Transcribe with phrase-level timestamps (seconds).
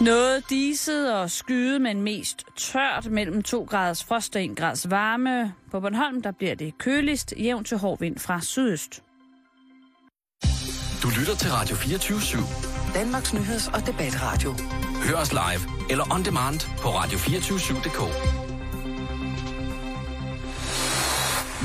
[0.00, 5.54] Noget diset og skyde, men mest tørt mellem 2 graders frost og 1 grads varme.
[5.70, 9.02] På Bornholm der bliver det køligst, jævn til hård vind fra sydøst.
[11.02, 12.94] Du lytter til Radio 24 /7.
[12.94, 14.54] Danmarks Nyheds- og Debatradio.
[15.08, 18.00] Hør os live eller on demand på radio247.dk.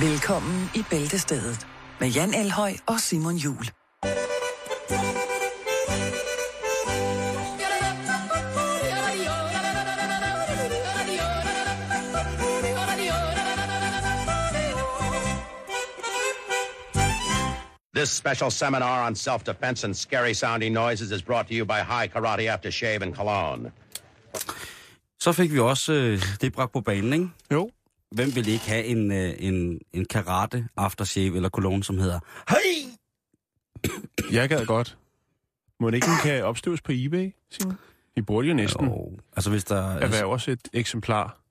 [0.01, 1.67] Velkommen i Bæltestedet
[1.99, 3.80] med Jan Elhøj og Simon Jul.
[18.01, 22.07] This special seminar on self-defense and scary sounding noises is brought to you by High
[22.07, 23.71] Karate Aftershave and Cologne.
[25.19, 27.29] Så fik vi også øh, det bragt på banen, ikke?
[27.51, 27.69] Jo.
[28.11, 32.19] Hvem vil ikke have en, øh, en, en karate aftershave eller cologne, som hedder
[32.49, 32.87] Hey!
[34.31, 34.97] Jeg gad godt.
[35.79, 37.77] Må det ikke den kan opstøves på eBay, Simon?
[38.17, 39.75] I burde jo næsten Jo, altså hvis der...
[39.81, 41.41] erhverve Altså, os et eksemplar.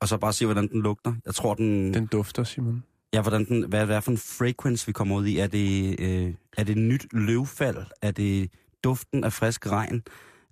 [0.00, 1.14] og så bare se, hvordan den lugter.
[1.26, 1.94] Jeg tror, den...
[1.94, 2.84] Den dufter, Simon.
[3.14, 5.38] Ja, hvordan den, hvad, hvad er for en frequency, vi kommer ud i?
[5.38, 7.76] Er det, øh, er det nyt løvfald?
[8.02, 8.50] Er det
[8.84, 10.02] duften af frisk regn?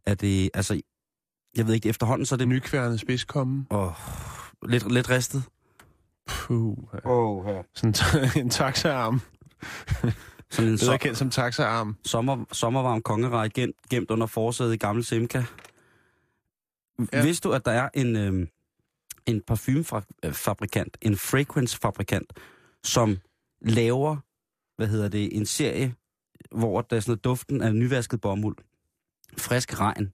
[0.07, 0.81] Er det, altså,
[1.57, 3.67] jeg ved ikke, efterhånden så er det Nykværnet spidskomme.
[3.71, 3.93] åh,
[4.69, 5.43] lidt, lidt ristet.
[6.27, 6.77] Puh.
[7.05, 7.63] Oh, ja.
[7.75, 9.21] Sådan t- en taxaarm.
[10.51, 11.97] Sådan en Bedre so- kendt som taxaarm.
[12.05, 15.39] sommer, sommervarm kongerej gemt, gemt under forsædet i gamle Simca.
[15.39, 17.05] Ja.
[17.13, 17.23] Ja.
[17.23, 18.47] Vidste du, at der er en, øh,
[19.31, 22.33] en parfumefabrikant, en fragrance-fabrikant,
[22.85, 23.17] som
[23.63, 24.17] laver,
[24.77, 25.95] hvad hedder det, en serie,
[26.51, 28.57] hvor der er sådan noget duften af nyvasket bomuld,
[29.39, 30.13] frisk regn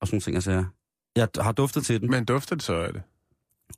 [0.00, 0.64] og sådan ting, jeg siger.
[1.16, 2.10] Jeg har duftet til den.
[2.10, 3.02] Men dufter det så af det?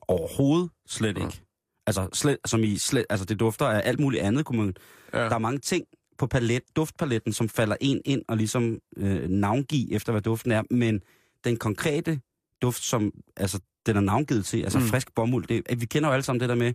[0.01, 1.25] Overhovedet slet Ja.
[1.25, 1.41] ikke.
[1.87, 4.75] Altså, slet, som i slet, altså det dufter af alt muligt andet, kunne man
[5.13, 5.19] Ja.
[5.19, 5.85] der er mange ting
[6.17, 10.63] på palet, duftpaletten, som falder en ind og ligesom øh, navngive efter, hvad duften er.
[10.71, 11.01] Men
[11.43, 12.19] den konkrete
[12.61, 14.85] duft, som altså, den er navngivet til, altså Mm.
[14.85, 16.73] frisk bomuld, det, at vi kender jo alle sammen det der med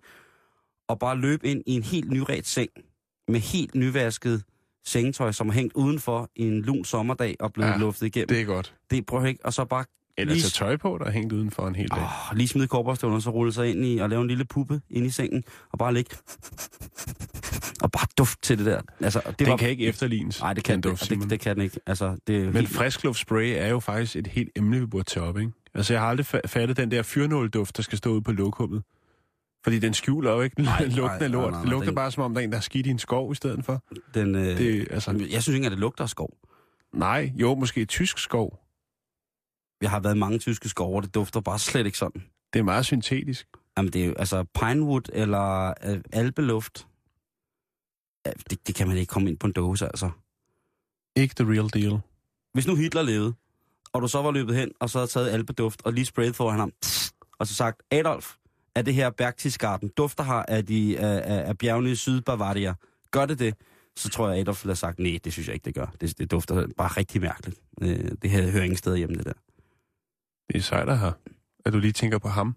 [0.88, 2.71] at bare løbe ind i en helt nyret seng
[3.28, 4.43] med helt nyvasket
[4.84, 8.28] sengetøj, som er hængt udenfor i en lun sommerdag og blevet Ja, luftet igennem.
[8.28, 8.75] Det er godt.
[8.91, 9.84] det prøv ikke, og så bare
[10.19, 11.98] Eller lige, tage tøj på, der er hængt udenfor en hel dag.
[11.98, 15.06] åh, lige smide korporstøvlen, så rulle sig ind i og lave en lille puppe ind
[15.06, 16.16] i sengen, og bare ligge
[17.82, 18.81] og bare duft til det der.
[19.00, 20.41] Altså, det Den var, kan ikke efterlignes.
[20.41, 21.81] Nej, det kan, den duft, det, det, det kan den ikke.
[21.87, 25.27] Altså, det er Men helt, friskluftspray er jo faktisk et helt emne, vi burde tage
[25.27, 25.53] op, ikke?
[25.75, 28.82] Altså, jeg har aldrig fa- fattet den der fyrnålduft, der skal stå ude på lokummet.
[29.64, 31.42] Fordi den skjuler jo ikke Nej, lugten nej, af lort.
[31.42, 32.91] nej, nej, det lugter den- bare, som om der er en, der har skidt i
[32.91, 33.82] en skov i stedet for.
[34.14, 36.36] den, øh, Det, altså, jeg synes ikke, at det lugter af skov.
[36.94, 38.64] nej, jo, måske tysk skov.
[39.82, 42.22] Jeg har været mange tyske skove, og det dufter bare slet ikke sådan.
[42.53, 43.47] Det er meget syntetisk.
[43.76, 46.86] Jamen, det er jo, altså pinewood eller øh, alpeluft.
[48.26, 50.10] Ja, det, det kan man ikke komme ind på en dåse, altså.
[51.16, 52.00] Ikke the real deal.
[52.53, 53.34] Hvis nu Hitler levede,
[53.93, 56.59] og du så var løbet hen, og så havde taget alpeduft, og lige sprayet foran
[56.59, 56.73] ham,
[57.39, 58.34] og så sagt, Adolf,
[58.75, 62.75] er det her Berchtesgaden, dufter her af, de, af, af, bjergene i Sydbavaria,
[63.11, 63.55] gør det det?
[63.97, 65.87] Så tror jeg, Adolf ville have sagt, nej, det synes jeg ikke, det gør.
[66.01, 67.61] Det, det dufter bare rigtig mærkeligt.
[67.83, 69.33] Øh, det her hører ingen steder hjemme, det der.
[70.49, 71.12] Det er sejt at have,
[71.65, 72.57] at du lige tænker på ham,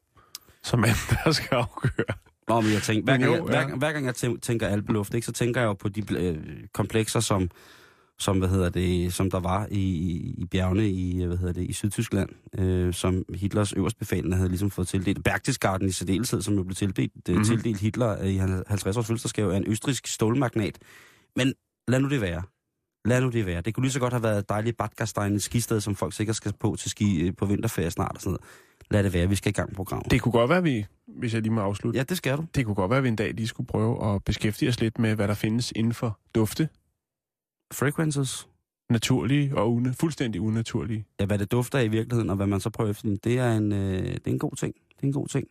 [0.64, 0.96] som mand,
[1.26, 2.16] der skal afgøre.
[2.48, 3.66] Nå, men jeg tænker, hver, gang, jo, jeg, ja.
[3.68, 6.38] hver, hver gang jeg tæ- tænker alpeluft, ikke, så tænker jeg jo på de øh,
[6.74, 7.50] komplekser, som,
[8.23, 11.69] som, hvad hedder det, som der var i, i, i bjergene i, hvad hedder det,
[11.69, 12.29] i Sydtyskland,
[12.59, 15.23] øh, som Hitlers øverstbefalende havde ligesom fået tildelt.
[15.23, 17.35] Berchtesgaden i særdeleshed, som jo blev tildelt, mm-hmm.
[17.35, 17.44] Mhm.
[17.45, 20.79] tildelt Hitler øh, i 50 års fødselsdagsgave af en østrisk stålmagnat.
[21.35, 21.53] Men
[21.88, 22.41] lad nu det være.
[23.06, 23.61] Lad nu det være.
[23.61, 26.53] Det kunne lige så godt have været dejligt Badgastein, et skisted, som folk sikkert skal
[26.59, 28.41] på til ski øh, på vinterferie snart og sådan noget.
[28.91, 30.11] Lad det være, vi skal i gang med programmet.
[30.11, 32.45] Det kunne godt være, vi, hvis jeg lige må afslutte, Ja, det skal du.
[32.55, 35.00] det kunne godt være, at vi en dag lige skulle prøve at beskæftige os lidt
[35.00, 36.69] med, hvad der findes inden for dufte.
[37.73, 38.47] Frequences.
[38.89, 41.06] Naturlige og une, fuldstændig unaturlige.
[41.19, 43.51] ja, hvad det dufter af i virkeligheden, og hvad man så prøver efter, det er
[43.57, 44.73] en, øh, det er en god ting.
[44.75, 45.47] Det er en god ting.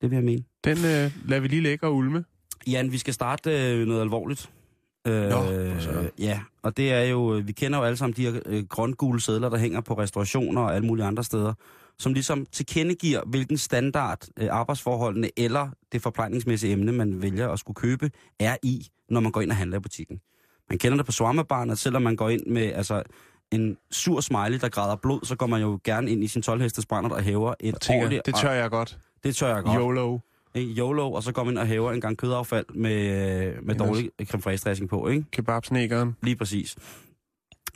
[0.00, 0.44] Det vil jeg mene.
[0.64, 2.24] Den øh, lader vi lige lægge og ulme.
[2.66, 4.50] Jan, vi skal starte øh, noget alvorligt.
[5.06, 5.44] Øh, Nå,
[5.80, 6.10] søren.
[6.18, 9.20] ja, og det er jo, øh, vi kender jo alle sammen de her øh, grøngule
[9.20, 11.54] sædler, der hænger på restaurationer og alle mulige andre steder,
[11.98, 17.74] som ligesom tilkendegiver, hvilken standard øh, arbejdsforholdene eller det forplejningsmæssige emne, man vælger at skulle
[17.74, 20.20] købe, er i, når man går ind og handler i butikken.
[20.72, 23.02] Man kender det på Swarmabaren, at selvom man går ind med altså,
[23.50, 26.60] en sur smiley, der græder blod, så går man jo gerne ind i sin 12
[26.62, 28.26] hestes brænder og hæver et Tænker, ordentligt...
[28.26, 28.98] det tør jeg godt.
[29.24, 29.76] det tør jeg godt.
[29.80, 30.18] YOLO.
[30.54, 30.72] Ikke?
[30.72, 33.78] YOLO, og så går man ind og hæver en gang kødaffald med, øh, med Ellers-
[33.86, 35.24] dårlig creme fraiche dressing på, ikke?
[35.30, 36.16] Kebabsnækkeren.
[36.22, 36.76] Lige præcis.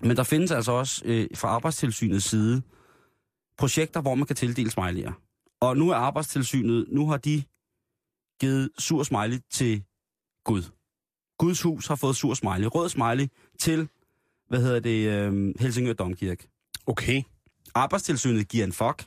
[0.02, 2.62] Men der findes altså også øh, fra Arbejdstilsynets side
[3.58, 5.12] projekter, hvor man kan tildele smiley'er.
[5.60, 7.42] Og nu er Arbejdstilsynet, nu har de
[8.40, 9.82] givet sur smiley til
[10.44, 10.62] Gud.
[11.38, 13.26] Guds hus har fået sur smiley, rød smiley
[13.58, 13.88] til,
[14.48, 16.48] hvad hedder det, øh, Helsingør Domkirke.
[16.86, 17.22] Okay.
[17.74, 19.04] Arbejdstilsynet giver en fuck.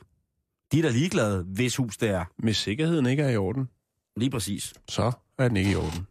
[0.72, 2.24] De er da ligeglade, hvis hus det er.
[2.36, 3.68] Hvis sikkerheden ikke er i orden,
[4.16, 4.74] Lige præcis.
[4.88, 6.06] så er den ikke i orden.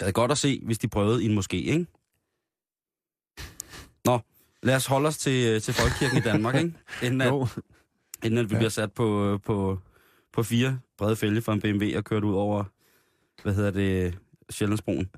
[0.00, 1.86] Det er godt at se, hvis de prøvede i en moské, ikke?
[4.04, 4.20] Nå,
[4.62, 6.72] lad os holde os til, til Folkekirken i Danmark, ikke?
[7.02, 7.46] Inden at, Jo,
[8.24, 8.58] inden at vi Ja.
[8.58, 9.78] bliver sat på, på,
[10.32, 12.64] på fire brede fælge fra en BMW og kørt ud over,
[13.42, 14.18] hvad hedder det,
[14.50, 15.10] Sjællandsbroen.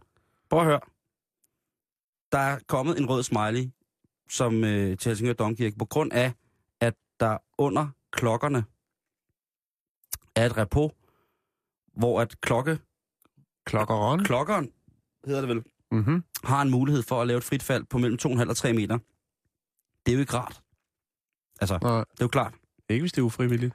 [0.50, 0.80] Prøv at høre.
[2.32, 3.70] Der er kommet en rød smiley
[4.30, 6.32] som øh, til Helsingør Domkirke på grund af,
[6.80, 8.64] at der under klokkerne
[10.36, 10.92] er et repos,
[11.96, 12.78] hvor at klokke,
[13.66, 14.24] klokkeron.
[14.24, 14.72] klokkeren,
[15.26, 16.24] hedder det vel, Mm-hmm.
[16.44, 18.98] har en mulighed for at lave et frit fald på mellem 2,5 og 3 meter.
[20.06, 20.60] Det er jo ikke rart.
[21.60, 22.54] Altså, Nej, det er jo klart.
[22.88, 23.74] ikke hvis det er ufrivilligt.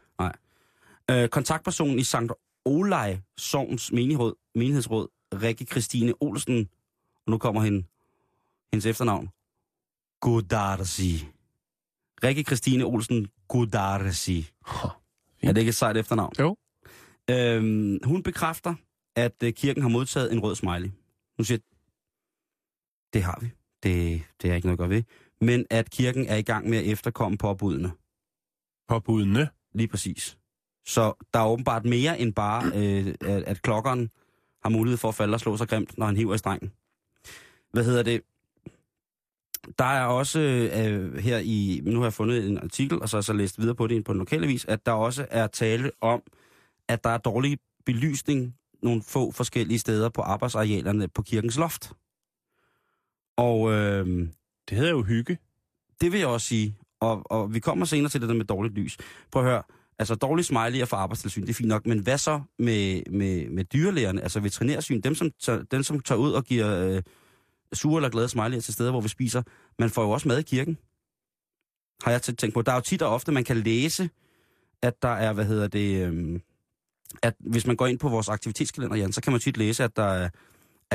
[1.12, 2.34] Øh, kontaktpersonen i Sankt
[2.66, 5.08] Olej Sovns menighed, menighedsråd,
[5.42, 6.70] Rikke Christine Olsen,
[7.26, 7.84] og nu kommer hende,
[8.72, 9.30] hendes efternavn,
[10.20, 11.28] Godarsi.
[12.24, 14.50] Rikke Christine Olsen Godarsi.
[14.68, 14.92] Huh.
[15.44, 16.34] Er det ikke et sejt efternavn?
[16.40, 16.58] Jo.
[17.30, 18.76] Øhm, hun bekræfter,
[19.16, 20.92] at øh, kirken har modtaget en rød smiley.
[21.38, 21.58] Hun siger,
[23.14, 23.52] det har vi.
[23.84, 25.04] Det, det er ikke noget at gøre ved.
[25.42, 27.92] Men at kirken er i gang med at efterkomme påbudene.
[28.88, 29.50] Påbudene.
[29.74, 30.38] Lige præcis.
[30.86, 34.10] Så der er åbenbart mere end bare, øh, at, at klokkeren
[34.64, 36.72] har mulighed for at falde og slå sig grimt, når han hiver i strengen.
[37.72, 38.22] Hvad hedder det?
[39.80, 43.20] Der er også øh, her i, nu har jeg fundet en artikel, og så har
[43.20, 46.22] jeg så læst videre på det på en lokalavis, at der også er tale om,
[46.88, 51.92] at der er dårlig belysning nogle få forskellige steder på arbejdsarealerne på kirkens loft.
[53.38, 54.08] Og øh,
[54.70, 55.38] Det hedder jo hygge.
[56.02, 56.78] det vil jeg også sige.
[57.00, 58.98] Og, og vi kommer senere til det der med dårligt lys.
[59.32, 59.64] Prøv at høre.
[60.00, 61.86] Altså, dårlig smiley'er for arbejdstilsyn, det er fint nok.
[61.86, 66.20] Men hvad så med, med, med dyrlægerne, altså veterinærsyn, dem som, tager, dem, som tager
[66.20, 67.02] ud og giver øh,
[67.74, 69.44] sure eller glade smiley til steder, hvor vi spiser,
[69.80, 70.78] man får jo også mad i kirken.
[72.04, 72.62] Har jeg tænkt på.
[72.62, 74.10] Der er jo tit og ofte, man kan læse,
[74.82, 76.40] at der er, hvad hedder det, øh,
[77.22, 79.96] at hvis man går ind på vores aktivitetskalender, Jan, så kan man tit læse, at
[79.96, 80.30] der er,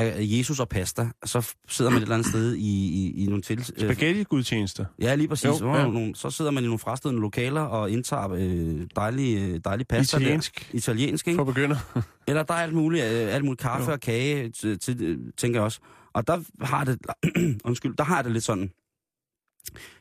[0.07, 1.09] er Jesus og pasta.
[1.25, 4.85] Så sidder man et eller andet sted i, i, i nogle til, øh, Spaghetti-gudtjenester.
[5.01, 5.45] Ja, lige præcis.
[5.45, 5.87] Jo, så, ja.
[5.87, 10.17] nogle, så sidder man i nogle frastødende lokaler og indtager øh, dejlig, øh, dejlig pasta
[10.17, 10.71] Italiensk.
[10.71, 10.77] Der.
[10.77, 11.37] Italiensk, ikke?
[11.37, 11.77] For begynder.
[12.27, 13.93] Eller der er alt muligt, øh, alt muligt kaffe Jo.
[13.93, 15.79] og kage, til, til, tænker jeg også.
[16.13, 16.97] Og der har det,
[17.65, 18.71] undskyld, der har det lidt sådan.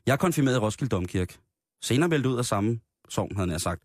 [0.06, 1.38] Jeg er konfirmeret i Roskilde Domkirke.
[1.82, 3.82] Senere meldt ud af samme sovn, havde jeg sagt.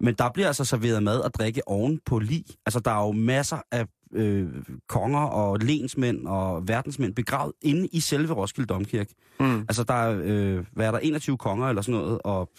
[0.00, 2.44] Men der bliver altså serveret mad og drikke oven på lig.
[2.66, 4.48] Altså, der er jo masser af øh,
[4.88, 9.14] konger og lensmænd og verdensmænd begravet inde i selve Roskilde Domkirke.
[9.40, 9.60] Mm.
[9.60, 12.50] Altså, der er, øh, hvad er der, 21 konger eller sådan noget, og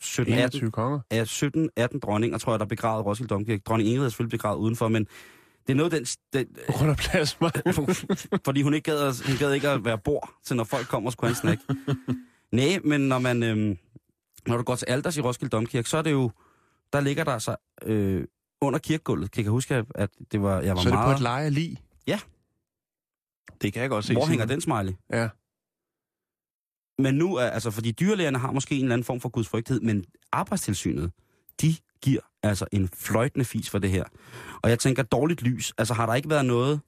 [0.00, 1.00] 17, 18, 21 konger.
[1.12, 3.62] ja, 17, 18 dronninger, tror jeg, der er begravet Roskilde Domkirke.
[3.66, 5.06] Dronning Ingrid er selvfølgelig begravet udenfor, men
[5.66, 7.50] det er noget, den, den På grund af plasma.
[8.44, 11.08] fordi hun ikke gad, at- hun gad ikke at være bord til, når folk kommer
[11.08, 11.78] og skulle have en snack.
[12.52, 13.76] Nej, men når man, øhm,
[14.46, 16.30] når du går til Alders i Roskilde Domkirke, så er det jo,
[16.92, 17.56] der ligger der så
[17.86, 18.24] øh,
[18.62, 19.30] under kirkegulvet.
[19.30, 21.14] Kan jeg huske, at det var, jeg var Så er det på meget...
[21.14, 21.76] et leje lige.
[22.06, 22.20] Ja.
[23.62, 24.12] Det kan jeg godt se.
[24.12, 24.92] Hvor hænger den smiley?
[25.12, 25.28] Ja.
[26.98, 30.04] Men nu er, altså, fordi dyrlægerne har måske en eller anden form for gudsfrygtighed, men
[30.32, 31.12] arbejdstilsynet,
[31.60, 34.04] de giver altså en fløjtende fis for det her.
[34.62, 36.80] Og jeg tænker, dårligt lys, altså har der ikke været noget,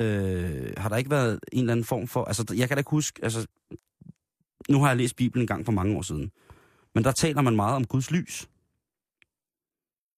[0.00, 2.90] øh, har der ikke været en eller anden form for, altså jeg kan da ikke
[2.90, 3.46] huske, altså,
[4.68, 6.30] nu har jeg læst Bibelen en gang for mange år siden,
[6.94, 8.48] men der taler man meget om Guds lys.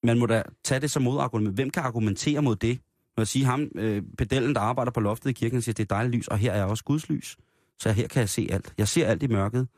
[0.02, 1.54] Man må da tage det som modargument.
[1.54, 2.80] Hvem kan argumentere mod det?
[3.16, 5.94] Når jeg siger ham, øh, pedellen, der arbejder på loftet i kirken, siger, det er
[5.94, 7.36] dejligt lys, og her er også Guds lys.
[7.78, 8.74] Så her kan jeg se alt.
[8.78, 9.68] Jeg ser alt i mørket.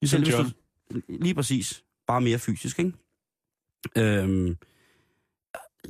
[0.00, 0.52] Ligesom hvis John.
[0.94, 1.84] Du, lige præcis.
[2.06, 2.92] Bare mere fysisk, ikke?
[3.96, 4.56] Øhm,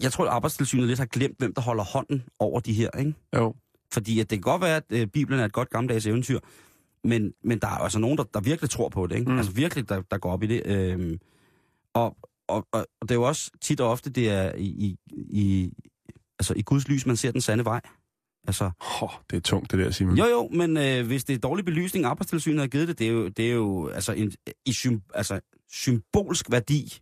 [0.03, 3.15] jeg tror, at arbejdstilsynet lidt har glemt, hvem der holder hånden over de her, ikke?
[3.37, 3.55] Jo.
[3.93, 6.41] Fordi at det kan godt være, at øh, Bibelen er et godt gammeldags eventyr,
[7.05, 9.31] men, men der er altså nogen, der, der virkelig tror på det, ikke?
[9.31, 9.39] Mm.
[9.39, 10.63] Altså virkelig, der, der går op i det.
[10.67, 11.21] Øhm,
[11.95, 12.17] og,
[12.49, 14.97] og, og, og det er jo også tit og ofte, det er i,
[15.31, 15.73] i,
[16.39, 17.81] altså i Guds lys, man ser den sande vej.
[18.49, 18.71] Altså,
[19.03, 20.17] Oh, det er tungt, det der, Simon.
[20.19, 23.11] jo, jo, men øh, hvis det er dårlig belysning, arbejdstilsynet har givet det, det er
[23.13, 24.33] jo, det er jo altså en
[24.67, 25.41] i sym, altså,
[25.73, 26.99] symbolsk værdi,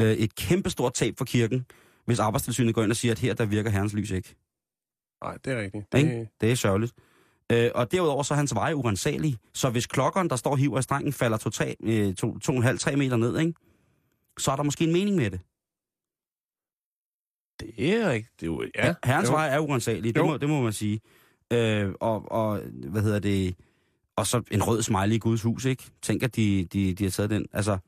[0.00, 1.66] øh, et kæmpestort tab for kirken,
[2.06, 4.36] hvis arbejdstilsynet går ind og siger, at her der virker herrens lys ikke.
[5.24, 5.86] Nej, det er rigtigt.
[5.96, 6.18] Ikke?
[6.18, 6.92] Det, Det er sørgeligt.
[7.52, 10.78] Øh, og derudover så er hans veje urensagelige, så hvis klokkeren, der står og hiver
[10.78, 13.52] i strengen, falder 2-3 øh, to, to, to, 3 meter ned, ikke?
[14.38, 15.40] Så er der måske en mening med det.
[17.60, 18.40] det er rigtigt.
[18.40, 18.94] Det er jo, ja.
[19.04, 19.34] Herrens jo.
[19.34, 21.00] veje er urensagelige, det må, det må man sige.
[21.52, 23.56] Øh, og, og, hvad hedder det,
[24.16, 25.90] og så en rød smiley i Guds hus, ikke?
[26.02, 27.46] Tænk, at de, de, de har taget den.
[27.52, 27.78] Altså,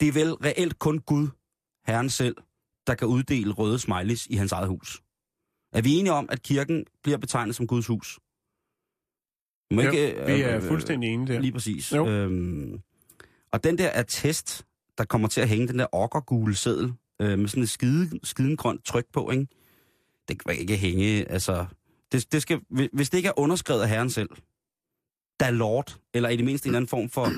[0.00, 1.28] det er vel reelt kun Gud,
[1.86, 2.36] Herren selv,
[2.86, 5.02] der kan uddele røde smileys i hans eget hus.
[5.72, 8.18] Er vi enige om, at kirken bliver betegnet som Guds hus?
[9.70, 11.40] Vi Må Jo, ikke, vi er øh, fuldstændig enige der.
[11.40, 11.92] Lige præcis.
[11.92, 12.08] Jo.
[12.08, 12.82] Øhm,
[13.52, 14.66] Og den der attest,
[14.98, 18.56] der kommer til at hænge, den der okkergule seddel, øh, med sådan et skide, skiden
[18.56, 19.46] grønt tryk på, ikke?
[20.28, 21.66] Det kan ikke hænge, altså...
[22.12, 22.60] Det, det skal,
[22.92, 24.28] hvis- det ikke er underskrevet af herren selv,
[25.40, 27.28] der er lord, eller i det mindste en anden form for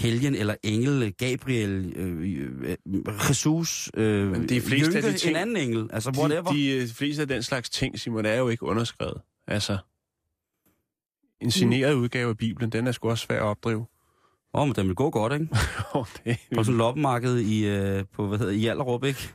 [0.00, 2.76] helgen eller engel, Gabriel, øh, øh,
[3.28, 6.52] Jesus, øh, Men de fleste af de Jynke, ting- en anden engel, altså whatever.
[6.52, 9.20] De, de øh, fleste af den slags ting, Simon, er jo ikke underskrevet.
[9.46, 9.78] Altså,
[11.40, 13.86] en signeret udgave af Bibelen, den er sgu også svær at opdrive.
[14.56, 15.48] Åh, oh, men den vil gå godt, ikke?
[15.94, 19.34] Åh, det På sådan loppemarked i, øh, på, hvad hedder, i Allerup, ikke?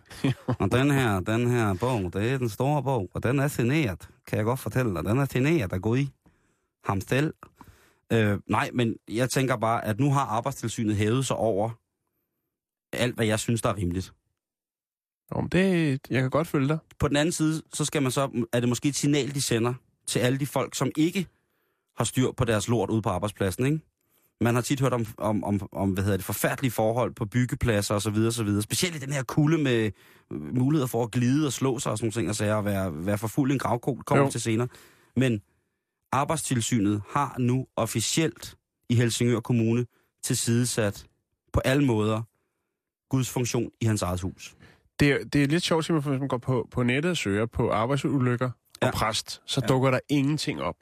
[0.59, 4.09] og den her, den her bog, det er den store bog, og den er signeret,
[4.27, 5.05] kan jeg godt fortælle dig.
[5.05, 6.05] Den er signeret af Gud.
[6.85, 7.33] Ham selv.
[8.13, 11.69] Øh, nej, men jeg tænker bare, at nu har arbejdstilsynet hævet sig over
[12.93, 14.13] alt, hvad jeg synes, der er rimeligt.
[15.35, 16.77] Men det, jeg kan godt følge dig.
[16.99, 19.73] På den anden side, så skal man så, er det måske et signal, de sender
[20.07, 21.27] til alle de folk, som ikke
[21.97, 23.79] har styr på deres lort ude på arbejdspladsen, ikke?
[24.41, 27.95] Man har tit hørt om, om, om, om hvad hedder det, forfærdelige forhold på byggepladser
[27.95, 28.15] osv.
[28.27, 28.61] osv.
[28.61, 29.91] Specielt i den her kulde med
[30.31, 32.65] øh, muligheder for at glide og slå sig og sådan nogle ting, og sager, og
[32.65, 34.31] være, være for fuld en gravkog, kommer Jo.
[34.31, 34.67] til senere.
[35.15, 35.41] Men
[36.11, 38.55] arbejdstilsynet har nu officielt
[38.89, 39.85] i Helsingør Kommune
[40.23, 41.05] tilsidesat
[41.53, 42.21] på alle måder
[43.09, 44.55] Guds funktion i hans eget hus.
[44.99, 47.71] Det, er- det er lidt sjovt, hvis man går på, på nettet og søger på
[47.71, 48.49] arbejdsulykker
[48.81, 48.87] ja.
[48.87, 49.67] Og præst, så Ja.
[49.67, 50.75] dukker der ingenting op.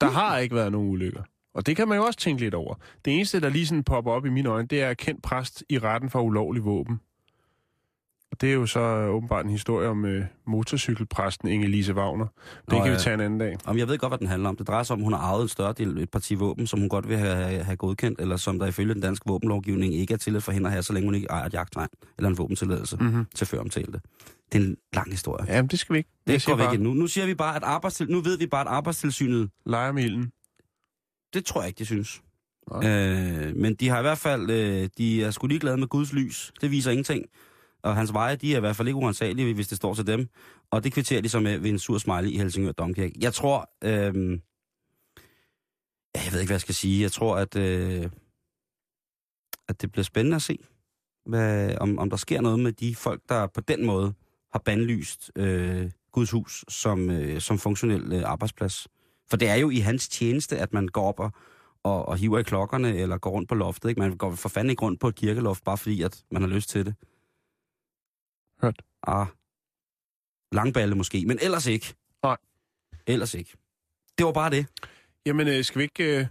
[0.00, 1.22] Der har ikke været nogen ulykker.
[1.54, 2.74] Og det kan man jo også tænke lidt over.
[3.04, 5.78] Det eneste, der lige sådan popper op i mine øjne, det er kendt præst i
[5.78, 7.00] retten for ulovlig våben.
[8.32, 12.26] Og det er jo så åbenbart en historie om øh, motorcykelpræsten Inge-Lise Wagner.
[12.64, 13.56] Det Nå, kan vi tage en anden dag.
[13.64, 14.56] Om jeg ved godt, hvad den handler om.
[14.56, 16.80] Det drejer sig om, at hun har arvet en større del, et parti våben, som
[16.80, 20.18] hun godt vil have, have godkendt, eller som der ifølge den danske våbenlovgivning ikke er
[20.18, 22.96] tilladt for hende at have, så længe hun ikke ejer et jagttegn eller en våbentilladelse
[22.96, 23.26] Mm-hmm.
[23.34, 24.00] til føromtalte.
[24.52, 25.46] Det er en lang historie.
[25.54, 26.10] Jamen, det skal vi ikke.
[26.26, 26.94] Jeg det siger går vi ikke nu.
[26.94, 28.10] Nu siger vi bare, at arbejdstil...
[28.10, 30.32] nu ved vi bare, at arbejdstilsynet, Leger med ilden.
[31.34, 32.22] Det tror jeg ikke, de synes.
[32.70, 32.88] Nej.
[32.88, 36.52] Øh, men de har i hvert fald, øh, de er sgu ligeglade med Guds lys.
[36.60, 37.26] Det viser ingenting.
[37.82, 40.28] Og hans veje, de er i hvert fald ikke uansagelige, hvis det står til dem.
[40.70, 43.14] Og det kvitterer de så med ved en sur smiley i Helsingør Domkirke.
[43.20, 44.40] Jeg tror, øh,
[46.14, 47.02] jeg ved ikke, hvad jeg skal sige.
[47.02, 48.10] Jeg tror, at, øh,
[49.68, 50.58] at det bliver spændende at se,
[51.26, 54.14] hvad, om, om der sker noget med de folk, der på den måde
[54.52, 58.88] har bandlyst øh, Guds hus som, øh, som funktionel øh, arbejdsplads.
[59.34, 61.30] For det er jo i hans tjeneste, at man går op og,
[61.82, 63.88] og, og hiver i klokkerne, eller går rundt på loftet.
[63.88, 64.00] Ikke?
[64.00, 66.68] Man går for fanden ikke rundt på et kirkeloft, bare fordi, at man har lyst
[66.68, 66.94] til det.
[68.62, 68.82] Hørt.
[69.02, 69.26] Ah,
[70.52, 71.94] langballe måske, men ellers ikke.
[72.22, 72.36] Nej.
[73.06, 73.52] Ellers ikke.
[74.18, 74.66] Det var bare det.
[75.26, 76.26] Jamen, øh, skal vi ikke øh,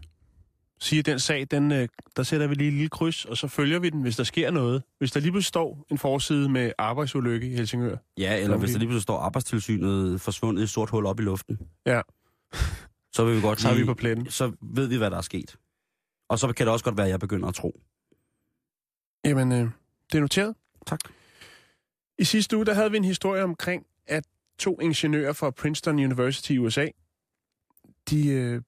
[0.79, 3.47] sige, at den sag, den, øh, der sætter vi lige et lille kryds, og så
[3.47, 4.83] følger vi den, hvis der sker noget.
[4.97, 7.97] Hvis der lige pludselig står en forside med arbejdsulykke i Helsingør.
[8.17, 11.19] Ja, eller hvis vi- der lige pludselig står arbejdstilsynet forsvundet i et sort hul op
[11.19, 11.57] i luften.
[11.85, 12.01] Ja.
[13.13, 14.29] Så vil vi godt Så er vi lige, på pletten.
[14.29, 15.55] så ved vi, hvad der er sket.
[16.29, 17.79] Og så kan det også godt være, at jeg begynder at tro.
[19.25, 19.69] Jamen, øh,
[20.11, 20.55] det er noteret.
[20.85, 20.99] Tak.
[22.19, 24.23] I sidste uge, der havde vi en historie omkring, at
[24.59, 26.87] to ingeniører fra Princeton University i USA,
[28.09, 28.61] de, øh,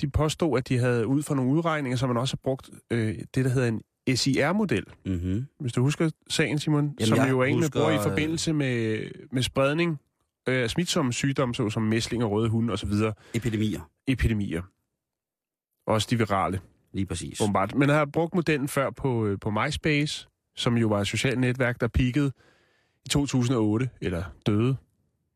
[0.00, 3.18] de påstod, at de havde ud fra nogle udregninger, som man også har brugt øh,
[3.34, 3.82] det, der hedder en
[4.16, 4.84] SIR-model.
[5.06, 5.46] Mm-hmm.
[5.60, 9.00] Hvis du husker sagen, Simon, Jamen, som jo er en, man bruger i forbindelse med,
[9.32, 10.00] med spredning
[10.48, 12.92] øh, smitsomme sygdomme, såsom mæsling og røde hunde osv.,
[13.34, 13.80] Epidemier.
[14.06, 14.62] epidemier.
[15.86, 16.60] Også de virale,
[16.92, 17.40] Lige præcis.
[17.40, 17.74] åbenbart.
[17.74, 21.38] Men jeg har brugt modellen før på, øh, på MySpace, som jo var et socialt
[21.40, 22.32] netværk, der peakede
[23.04, 24.76] i 2008, eller døde,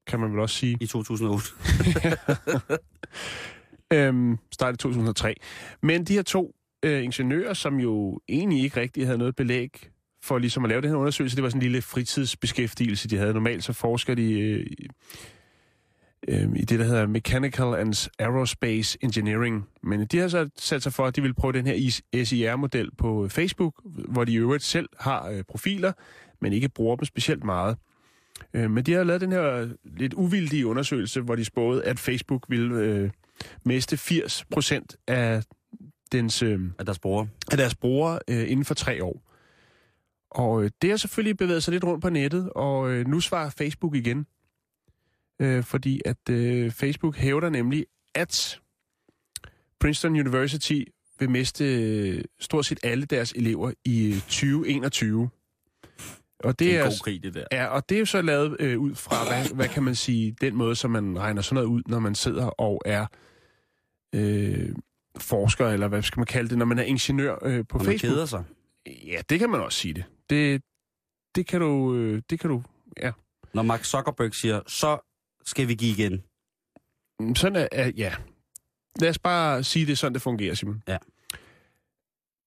[0.06, 0.76] kan man vel også sige.
[0.80, 1.44] I 2008.
[3.92, 5.34] Øhm, startede i 2003.
[5.82, 9.90] Men de her to øh, ingeniører, som jo egentlig ikke rigtig havde noget belæg
[10.25, 13.33] for ligesom at lave den her undersøgelse, det var sådan en lille fritidsbeskæftigelse, de havde.
[13.33, 14.87] Normalt så forsker de øh, i-
[16.28, 19.64] øh, i det, der hedder Mechanical and Aerospace Engineering.
[19.83, 23.28] Men de har så sat sig for, at de vil prøve den her SIR-model på
[23.28, 23.75] Facebook,
[24.09, 25.93] hvor de i øvrigt selv har øh, profiler,
[26.40, 27.76] men ikke bruger dem specielt meget.
[28.54, 32.45] Øh, men de har lavet den her lidt uvildige undersøgelse, hvor de spåede, at Facebook
[32.49, 33.11] ville øh,
[33.64, 35.43] miste 80 procent af,
[36.12, 37.28] dens, øh, At deres bror.
[37.50, 39.24] af deres brugere øh, inden for tre år.
[40.34, 43.50] Og øh, det har selvfølgelig bevæget sig lidt rundt på nettet, og øh, nu svarer
[43.50, 44.26] Facebook igen.
[45.40, 48.60] Øh, fordi at øh, Facebook hævder nemlig, at
[49.80, 50.80] Princeton University
[51.18, 55.28] vil miste øh, stort set alle deres elever i øh, 2021.
[56.38, 57.44] Og det, Det er er, en god krig, det der.
[57.52, 60.36] Ja, og det er jo så lavet øh, ud fra, hvad, hvad kan man sige,
[60.40, 63.06] den måde, som man regner sådan noget ud, når man sidder og er
[64.14, 64.74] øh,
[65.18, 68.12] forsker, eller hvad skal man kalde det, når man er ingeniør øh, på man Facebook.
[68.12, 68.44] keder sig.
[68.86, 70.04] Ja, det kan man også sige det.
[70.30, 70.62] Det,
[71.34, 72.62] det kan du, øh, det kan du,
[73.02, 73.12] ja.
[73.54, 74.98] Når Mark Zuckerberg siger, så
[75.44, 76.24] skal vi give igen.
[77.20, 78.14] Mm, Sådan er, er, ja.
[79.00, 80.82] Lad os bare sige det, er sådan det fungerer, Simon.
[80.88, 80.98] Ja.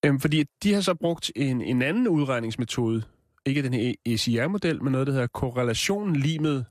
[0.06, 3.03] Øhm, fordi de har så brugt en, en anden udregningsmetode,
[3.46, 6.65] ikke den her ECR-model, men noget, der hedder korrelation limet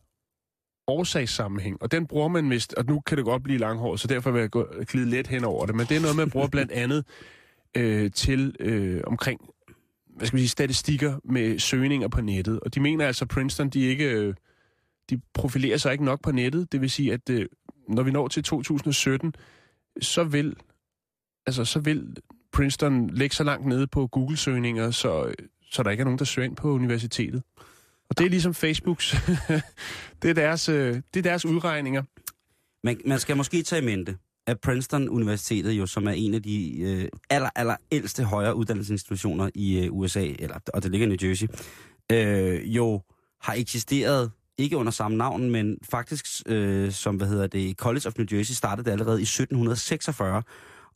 [0.87, 1.83] årsagssammenhæng.
[1.83, 4.41] Og den bruger man vist, og nu kan det godt blive langhåret, så derfor vil
[4.41, 7.05] jeg gå, glide let hen over det, men det er noget, man bruger blandt andet
[7.77, 9.41] øh, til øh, omkring
[10.17, 12.61] hvad skal man sige, statistikker med søgninger på nettet.
[12.61, 14.11] Og de mener altså, at Princeton, de ikke...
[14.11, 14.35] Øh,
[15.11, 16.73] de profilerer sig ikke nok på nettet.
[16.73, 17.47] Det vil sige, at øh,
[17.89, 19.35] når vi når til 2017,
[20.01, 20.57] så vil,
[21.47, 22.17] altså, så vil
[22.53, 25.35] Princeton lægge så langt nede på Google-søgninger, så,
[25.71, 27.43] så der ikke er nogen, der søger ind på universitetet.
[28.09, 29.17] Og det er ligesom Facebooks.
[30.23, 32.03] det, er deres, øh, det er deres udregninger.
[32.85, 34.17] Man, man skal måske tage i mente,
[34.47, 39.51] at Princeton Universitetet jo, som er en af de øh, aller, aller ældste højere uddannelsesinstitutioner
[39.55, 41.47] i øh, USA, eller, og det ligger i New Jersey,
[42.13, 43.03] øh, jo
[43.41, 48.13] har eksisteret, ikke under samme navn, men faktisk øh, som, hvad hedder det, College of
[48.19, 50.43] New Jersey startede det allerede i 1746.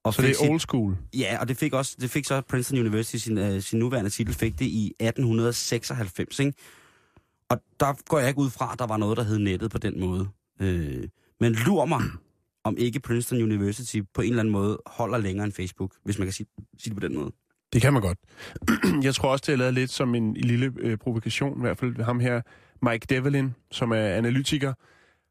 [0.04, 0.96] Og Så det er old school.
[1.14, 4.34] Ja, og det fik, også, det fik så Princeton University, sin, øh, sin nuværende titel,
[4.34, 6.52] fik det i 1896, ikke?
[7.48, 9.78] Og der går jeg ikke ud fra, at der var noget, der hed nettet på
[9.78, 10.28] den måde.
[10.60, 11.08] Øh,
[11.40, 12.02] men lur mig,
[12.64, 16.26] om ikke Princeton University på en eller anden måde holder længere end Facebook, hvis man
[16.26, 16.46] kan sige,
[16.78, 17.32] sige det på den måde.
[17.72, 18.18] Det kan man godt.
[19.06, 22.02] Jeg tror også, det er lavet lidt som en, lille øh, provokation, i hvert fald
[22.02, 22.40] ham her,
[22.82, 24.74] Mike Devlin, som er analytiker,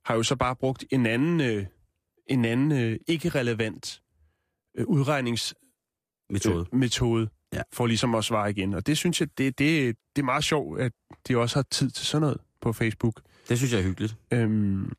[0.06, 1.66] har jo så bare brugt en anden, øh,
[2.28, 4.02] en anden øh, ikke-relevant
[4.78, 5.60] øh, udregningsmetode
[6.32, 6.66] Metode.
[6.78, 7.62] metode Ja.
[7.74, 8.74] for ligesom at svare igen.
[8.74, 10.92] Og det synes jeg, det, det, det er meget sjovt, at
[11.28, 13.22] de også har tid til sådan noget på Facebook.
[13.50, 14.16] Det synes jeg er hyggeligt.
[14.34, 14.92] Øhm,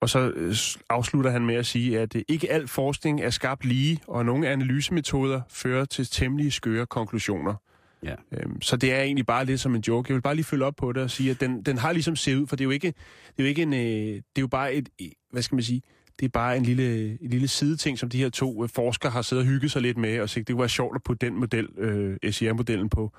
[0.00, 0.54] og så øh,
[0.88, 4.48] afslutter han med at sige, at øh, ikke al forskning er skabt lige, og nogle
[4.48, 7.54] analysemetoder fører til temmelig skøre konklusioner.
[8.02, 8.14] Ja.
[8.32, 10.10] Øhm, så det er egentlig bare lidt som en joke.
[10.10, 12.16] Jeg vil bare lige følge op på det og sige, at den, den har ligesom
[12.16, 13.78] set ud, for det er jo ikke, det er jo ikke en, øh,
[14.14, 14.88] det er jo bare et,
[15.30, 15.82] hvad skal man sige,
[16.20, 19.22] det er bare en lille, en lille sideting, som de her to øh, forskere har
[19.22, 21.68] siddet og hygget sig lidt med, og sagt, det være sjovt at putte den model,
[21.78, 23.12] øh, SCR-modellen på,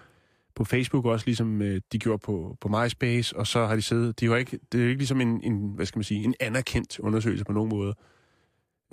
[0.60, 4.20] på Facebook også, ligesom øh, de gjorde på, på MySpace, og så har de siddet,
[4.20, 6.36] de har ikke, det er jo ikke ligesom en, en, hvad skal man sige, en
[6.40, 7.96] anerkendt undersøgelse på nogen måde.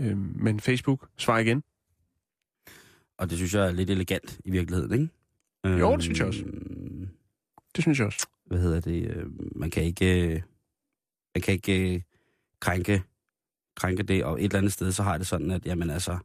[0.01, 1.63] Øh, men Facebook, svar igen.
[3.19, 5.09] Og det synes jeg er lidt elegant i virkeligheden, ikke?
[5.81, 6.43] Jo, det synes jeg også.
[6.47, 7.09] Øhm,
[7.77, 8.27] Det synes jeg også.
[8.47, 9.11] Hvad hedder det?
[9.17, 9.27] øh,
[9.57, 10.43] Man kan ikke, øh,
[11.35, 12.01] man kan ikke øh,
[12.61, 13.03] krænke,
[13.77, 16.19] krænke det, og et eller andet sted, så har det sådan, at jamen altså,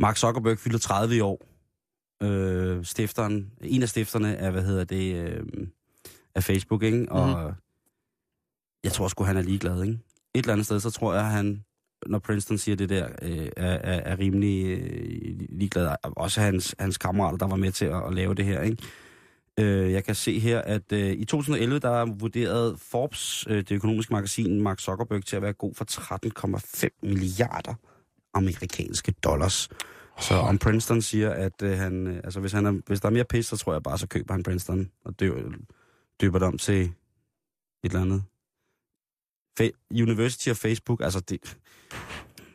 [0.00, 1.46] Mark Zuckerberg fylder 30 i år.
[2.22, 5.46] Øh, stifteren, en af stifterne af, hvad hedder det, øh,
[6.34, 7.12] af Facebook, ikke?
[7.12, 7.54] Og Mhm.
[8.84, 9.98] jeg tror sgu, han er ligeglad, ikke?
[10.34, 11.64] Et eller andet sted, så tror jeg, han,
[12.06, 15.94] når Princeton siger det der, øh, er, er, er rimelig øh, ligeglad.
[16.02, 18.82] Også hans, hans kammerater, der var med til at, at lave det her, ikke?
[19.60, 24.12] Øh, jeg kan se her, at øh, i 2011, der vurderede Forbes, øh, det økonomiske
[24.14, 25.84] magasin, Mark Zuckerberg til at være god for
[26.84, 27.74] 13,5 milliarder
[28.34, 29.68] amerikanske dollars.
[30.20, 33.12] Så om Princeton siger, at øh, han, øh, altså hvis, han er, hvis der er
[33.12, 35.30] mere pis, så tror jeg bare, så køber han Princeton og dø,
[36.20, 36.90] døber det om til et
[37.84, 38.24] eller andet.
[39.60, 41.56] Fa- University of Facebook, altså det...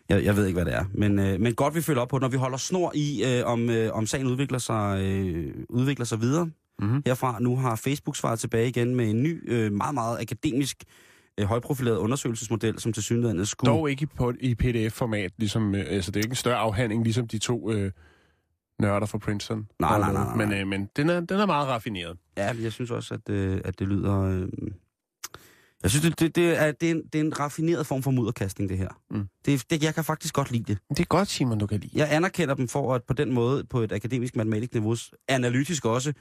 [0.10, 0.86] Jeg, jeg ved ikke, hvad det er.
[0.94, 3.70] Men, øh, men godt, vi følger op på når vi holder snor i, øh, om,
[3.70, 7.04] øh, om sagen udvikler sig, øh, udvikler sig videre Mm-hmm.
[7.06, 7.40] herfra.
[7.40, 11.09] Nu har Facebook svaret tilbage igen med en ny, øh, meget, meget akademisk, øh,
[11.46, 13.72] højprofileret undersøgelsesmodel, som til synligheden skulle...
[13.72, 17.04] Dog ikke i, på, i PDF-format, ligesom, øh, altså det er ikke en større afhandling,
[17.04, 17.92] ligesom de to øh,
[18.80, 19.68] nørder fra Princeton.
[19.80, 22.18] Nej, nej, nej, nej, Men, øh, men den, er, den er meget raffineret.
[22.38, 24.22] Ja, jeg synes også, at, øh, at det lyder...
[24.22, 24.48] Øh,
[25.84, 28.12] jeg synes, det, det, det, er, det, er en, det er en raffineret form for
[28.12, 29.02] mudderkastning, det her.
[29.12, 29.28] Mm.
[29.46, 30.78] Det, det, jeg kan faktisk godt lide det.
[30.90, 31.92] Det er godt, Simon, du kan lide.
[31.96, 34.96] Jeg anerkender dem for at på den måde, på et akademisk matematisk niveau,
[35.28, 36.14] analytisk også,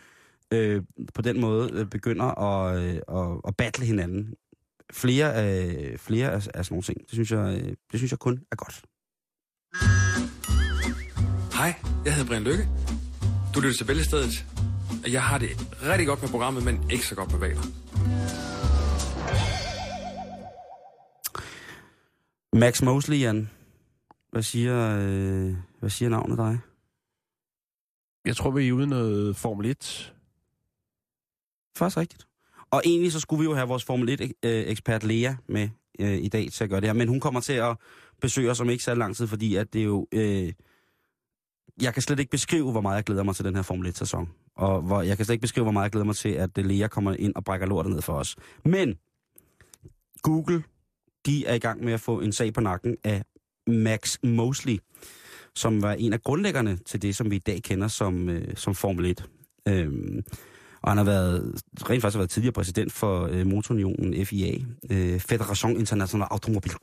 [0.52, 0.82] øh,
[1.14, 4.34] på den måde øh, begynder at, øh, at, at battle hinanden.
[4.92, 7.00] Flere af, flere af, af sådan nogle ting.
[7.00, 8.82] Det synes, jeg, øh, det synes jeg kun er godt.
[11.54, 11.74] Hej,
[12.04, 12.68] jeg hedder Brian Lykke.
[13.54, 14.46] Du lytter til Bæltestedet.
[15.04, 15.48] og Jeg har det
[15.82, 17.62] rigtig godt med programmet, men ikke så godt med valer.
[22.52, 23.50] Max Mosley, Jan.
[24.30, 26.58] Hvad siger, øh, hvad siger navnet dig?
[28.24, 30.14] Jeg tror, vi er ude i noget Formel 1.
[31.76, 32.27] Først rigtigt.
[32.70, 35.68] Og egentlig så skulle vi jo have vores Formel 1-ekspert øh, Lea med
[36.00, 36.94] øh, i dag til at gøre det her.
[36.94, 37.76] Men hun kommer til at
[38.20, 40.06] besøge os om ikke så lang tid, fordi at det er jo...
[40.12, 40.52] Øh,
[41.82, 44.28] jeg kan slet ikke beskrive, hvor meget jeg glæder mig til den her Formel 1-sæson.
[44.56, 46.88] Og hvor, jeg kan slet ikke beskrive, hvor meget jeg glæder mig til, at Lea
[46.88, 48.36] kommer ind og brækker lortet ned for os.
[48.64, 48.94] Men
[50.22, 50.62] Google,
[51.26, 53.22] de er i gang med at få en sag på nakken af
[53.66, 54.78] Max Mosley,
[55.54, 58.74] som var en af grundlæggerne til det, som vi i dag kender som, øh, som
[58.74, 59.24] Formel 1.
[59.68, 60.24] Øhm,
[60.82, 64.58] og han har været, rent faktisk har været tidligere præsident for øh, motorunionen FIA,
[64.90, 66.74] øh, Federation International Automobile.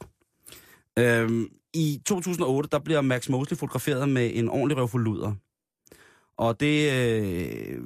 [0.99, 5.33] Øhm, I 2008, der bliver Max Mosley fotograferet med en ordentlig røvfulluder.
[6.37, 7.81] Og det, øh,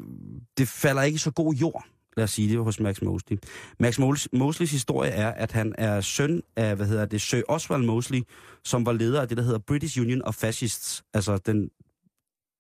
[0.57, 1.85] det falder ikke så god jord,
[2.17, 3.37] lad os sige det, hos Max Mosley.
[3.79, 3.99] Max
[4.33, 8.21] Mosleys historie er, at han er søn af, hvad hedder det, Sir Oswald Mosley,
[8.63, 11.69] som var leder af det, der hedder British Union of Fascists, altså den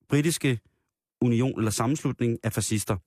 [0.09, 0.59] britiske
[1.21, 2.97] union eller sammenslutning af fascister.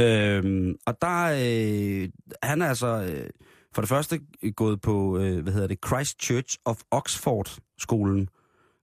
[0.00, 2.08] Øhm, og der, øh,
[2.42, 3.30] han er altså øh,
[3.74, 4.20] for det første
[4.56, 8.28] gået på, øh, hvad hedder det, Christ Church of Oxford-skolen.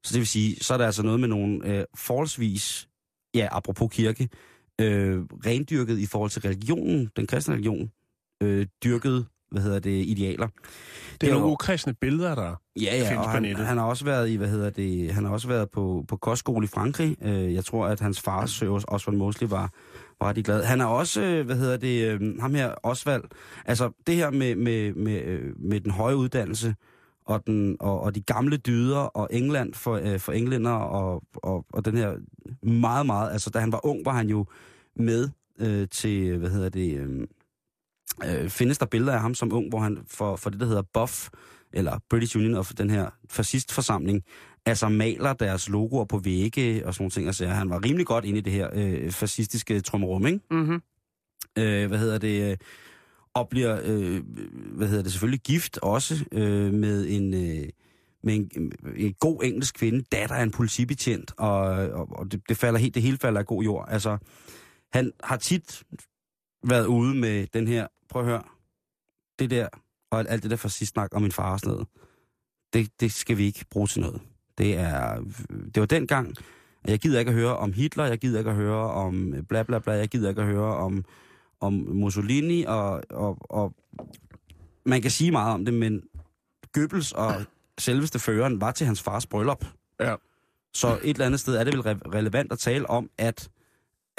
[0.03, 2.89] Så det vil sige, så er der altså noget med nogle øh, forholdsvis,
[3.35, 4.29] ja, apropos kirke,
[4.81, 7.91] øh, rendyrket i forhold til religionen, den kristne religion,
[8.43, 10.47] øh, dyrket, hvad hedder det, idealer.
[11.21, 13.85] Det er jo- nogle ukristne billeder, der Ja, ja, findes og på han, han har
[13.85, 17.17] også været i, hvad hedder det, han har også været på, på kostskole i Frankrig.
[17.23, 19.69] Øh, jeg tror, at hans far, Sir Oswald Mosley, var,
[20.21, 20.63] var rigtig glad.
[20.63, 23.23] Han er også, øh, hvad hedder det, øh, ham her, Oswald,
[23.65, 26.75] altså det her med, med, med, med den høje uddannelse,
[27.25, 31.65] og, den, og, og de gamle dyder, og England for, øh, for englænder, og, og,
[31.73, 32.13] og den her
[32.65, 34.45] meget, meget, altså da han var ung, var han jo
[34.95, 37.27] med øh, til, hvad hedder det, øh,
[38.25, 40.83] øh, findes der billeder af ham som ung, hvor han for, for det, der hedder
[40.93, 41.29] BUFF,
[41.73, 44.23] eller British Union of den her fascistforsamling,
[44.65, 47.27] altså maler deres logoer på vægge og sådan nogle ting.
[47.27, 50.39] Altså, han var rimelig godt inde i det her øh, fascistiske trummerum, ikke?
[50.51, 50.81] Mm-hmm.
[51.57, 52.57] øh, hvad hedder det, øh,
[53.33, 54.21] og bliver, øh,
[54.75, 57.69] hvad hedder det, selvfølgelig gift også øh, med en, øh,
[58.23, 62.57] med en, en god engelsk kvinde, datter af en politibetjent, og, og, og det, det,
[62.57, 63.87] falder helt, det hele falder af god jord.
[63.89, 64.17] Altså,
[64.93, 65.83] han har tit
[66.63, 68.43] været ude med den her, prøv at høre,
[69.39, 69.67] det der,
[70.11, 71.87] og alt det der fascistsnak om min far og sådan noget,
[72.73, 74.21] det, det skal vi ikke bruge til noget.
[74.57, 75.23] Det er,
[75.75, 76.35] det var dengang,
[76.87, 79.79] jeg gider ikke at høre om Hitler, jeg gider ikke at høre om bla bla
[79.79, 81.05] bla, jeg gider ikke at høre om,
[81.59, 83.75] om Mussolini, og, og, og
[84.85, 86.03] man kan sige meget om det, men
[86.73, 87.35] Goebbels og
[87.77, 89.65] selveste føreren var til hans fars bryllup.
[89.99, 90.15] Ja.
[90.73, 93.49] Så et eller andet sted er det vel re- relevant at tale om, at,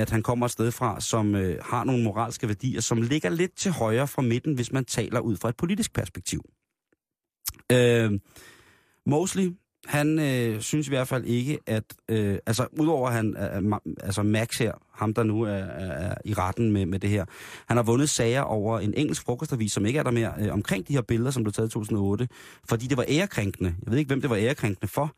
[0.02, 3.56] at han kommer et sted fra, som øh, har nogle moralske værdier, som ligger lidt
[3.56, 6.40] til højre fra midten, hvis man taler ud fra et politisk perspektiv.
[7.72, 8.20] Øh,
[9.06, 9.52] Mosley,
[9.86, 11.84] han øh, synes i hvert fald ikke, at...
[12.08, 13.36] Øh, altså, udover han...
[13.36, 17.10] Øh, altså, Max her, ham der nu er, er, er i retten med, med det
[17.10, 17.24] her,
[17.68, 20.88] han har vundet sager over en engelsk frokostavis, som ikke er der mere, øh, omkring
[20.88, 22.28] de her billeder, som blev taget i 2008,
[22.68, 23.74] fordi det var ærekrænkende.
[23.84, 25.16] Jeg ved ikke, hvem det var ærekrænkende for.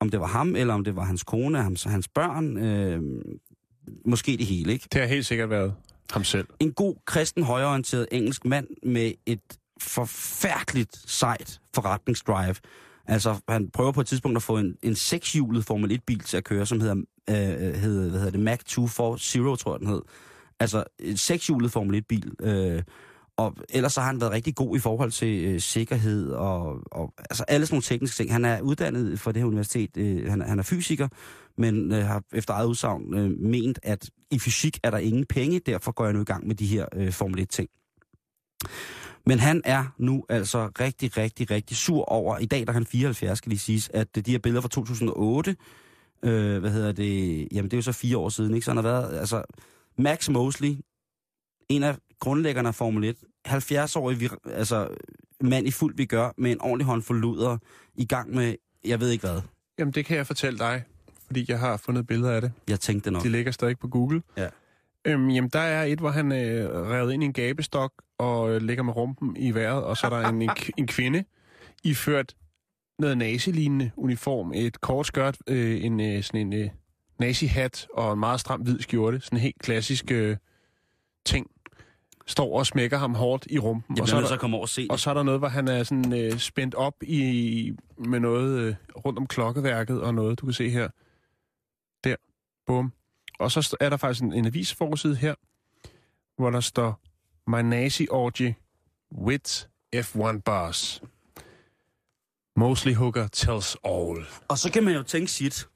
[0.00, 2.56] Om det var ham, eller om det var hans kone, hans, hans børn.
[2.56, 3.02] Øh,
[4.04, 4.88] måske det hele, ikke?
[4.92, 5.74] Det har helt sikkert været
[6.10, 6.46] ham selv.
[6.60, 9.40] en god, kristen, højorienteret engelsk mand med et
[9.80, 12.54] forfærdeligt sejt forretningsdrive.
[13.06, 16.44] Altså, han prøver på et tidspunkt at få en, en sekshjulet Formel 1-bil til at
[16.44, 16.96] køre, som hedder,
[17.30, 20.02] øh, hedder, hvad hedder det, Mac 240, tror jeg den hed.
[20.60, 22.32] Altså, en sekshjulet Formel 1-bil.
[22.40, 22.82] Øh,
[23.38, 27.14] og ellers så har han været rigtig god i forhold til øh, sikkerhed og, og
[27.18, 28.32] altså alle sådan nogle tekniske ting.
[28.32, 29.96] Han er uddannet fra det her universitet.
[29.96, 31.08] Øh, han, han er fysiker,
[31.58, 35.58] men øh, har efter eget udsagn øh, ment, at i fysik er der ingen penge,
[35.58, 37.68] derfor går jeg nu i gang med de her øh, Formel 1-ting.
[39.26, 42.86] Men han er nu altså rigtig, rigtig, rigtig sur over, i dag der er han
[42.86, 45.56] 74, skal lige siges, at de her billeder fra 2008,
[46.22, 48.64] øh, hvad hedder det, jamen det er jo så fire år siden, ikke?
[48.64, 49.42] Så han har været, altså,
[49.98, 50.76] Max Mosley,
[51.68, 53.16] en af grundlæggerne af Formel 1,
[53.48, 54.88] 70-årig vir- altså,
[55.40, 57.58] mand i fuld vi gør, med en ordentlig håndfuld luder,
[57.94, 58.54] i gang med,
[58.84, 59.40] jeg ved ikke hvad.
[59.78, 60.82] Jamen, det kan jeg fortælle dig,
[61.26, 62.52] fordi jeg har fundet billeder af det.
[62.68, 63.22] Jeg tænkte nok.
[63.22, 64.22] De ligger stadig på Google.
[64.36, 64.48] Ja.
[65.04, 68.62] Øhm, jamen, der er et, hvor han øh, revet ind i en gabestok og øh,
[68.62, 71.24] ligger med rumpen i vejret, og så er der en, en, en kvinde
[71.84, 72.34] iført
[72.98, 76.70] noget nazi-lignende uniform, et kort skørt, øh, en øh, sådan en øh,
[77.20, 80.36] nazi-hat og en meget stram hvid skjorte, sådan en helt klassisk øh,
[81.26, 81.46] ting,
[82.28, 83.96] står og smækker ham hårdt i rumpen.
[83.96, 85.40] Jeg og, så er der, at komme over og se og så er der noget,
[85.40, 88.74] hvor han er sådan øh, spændt op i, med noget øh,
[89.06, 90.88] rundt om klokkeværket og noget, du kan se her.
[92.04, 92.16] Der.
[92.66, 92.92] Bum.
[93.38, 95.34] Og så er der faktisk en, en avisforside her,
[96.36, 97.00] hvor der står
[97.46, 98.52] My Nazi Orgy
[99.18, 99.50] with
[99.96, 101.02] F1 Bars.
[102.56, 104.26] Mostly Hooker tells all.
[104.48, 105.68] Og så kan man jo tænke sit.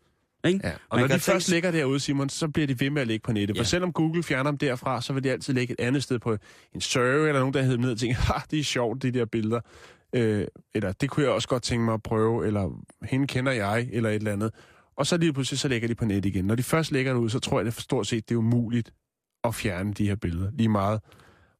[0.44, 0.61] Ikke?
[0.64, 0.70] Ja.
[0.72, 3.09] Og Man når de tænke- først ligger derude, Simon, så bliver de ved med at
[3.09, 3.57] ligge på nettet.
[3.57, 3.61] Ja.
[3.61, 6.37] For selvom Google fjerner dem derfra, så vil de altid ligge et andet sted på
[6.74, 9.24] en server, eller nogen, der hedder ned og tænker, ha, det er sjovt, de der
[9.24, 9.61] billeder.
[10.14, 12.70] Øh, eller det kunne jeg også godt tænke mig at prøve, eller
[13.02, 14.50] hende kender jeg, eller et eller andet.
[14.96, 16.44] Og så lige pludselig, så ligger de på net igen.
[16.44, 18.92] Når de først ligger derude, så tror jeg, det for stort set, det er umuligt
[19.44, 20.50] at fjerne de her billeder.
[20.55, 21.00] Lige meget,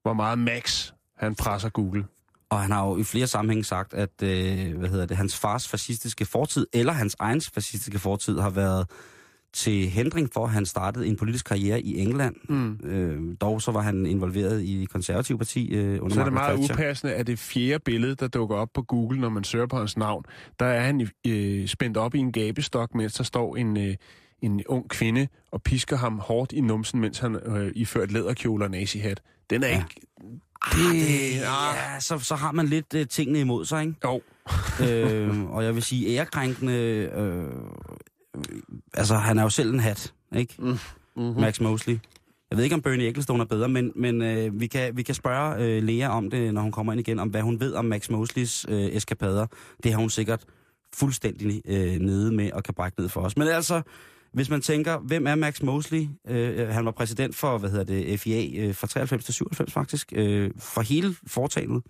[0.02, 2.04] hvor meget Max han presser Google.
[2.52, 5.68] Og han har jo i flere sammenhænge sagt, at øh, hvad hedder det, hans fars
[5.68, 8.90] fascistiske fortid, eller hans egen fascistiske fortid, har været
[9.52, 12.34] til hindring for, at han startede en politisk karriere i England.
[12.48, 12.80] Mm.
[12.84, 16.32] Øh, dog så var han involveret i det konservative parti øh, under Så er det
[16.32, 16.74] meget Thatcher.
[16.74, 19.96] upassende, at det fjerde billede, der dukker op på Google, når man søger på hans
[19.96, 20.24] navn,
[20.60, 23.96] der er han øh, spændt op i en gabestok, mens der står en, øh,
[24.42, 28.70] en ung kvinde og pisker ham hårdt i numsen, mens han øh, iført læderkjole og
[28.70, 29.20] nazihat.
[29.50, 29.74] Den er ja.
[29.74, 30.00] ikke...
[30.72, 31.75] Det, ah.
[31.77, 33.94] ja, så, så har man lidt uh, tingene imod sig, ikke?
[34.05, 34.20] Jo.
[34.87, 36.72] øh, og jeg vil sige, ærekrænkende...
[36.72, 37.51] Øh, øh,
[38.94, 40.55] altså, han er jo selv en hat, ikke?
[40.59, 40.79] Mm.
[41.16, 41.40] Mm-hmm.
[41.40, 41.98] Max Mosley.
[42.51, 45.14] Jeg ved ikke, om Bernie Ecclestone er bedre, men, men øh, vi, kan, vi kan
[45.14, 47.85] spørge øh, Lea om det, når hun kommer ind igen, om hvad hun ved om
[47.85, 49.46] Max Mosleys øh, eskapader.
[49.83, 50.44] Det har hun sikkert
[50.94, 53.37] fuldstændig øh, nede med og kan brække ned for os.
[53.37, 53.83] Men altså,
[54.32, 56.08] hvis man tænker, hvem er Max Mosley?
[56.28, 59.72] Øh, øh han var præsident for, hvad hedder det, FIA øh, fra 93 til 97
[59.72, 61.82] faktisk, øh, for hele foretagendet.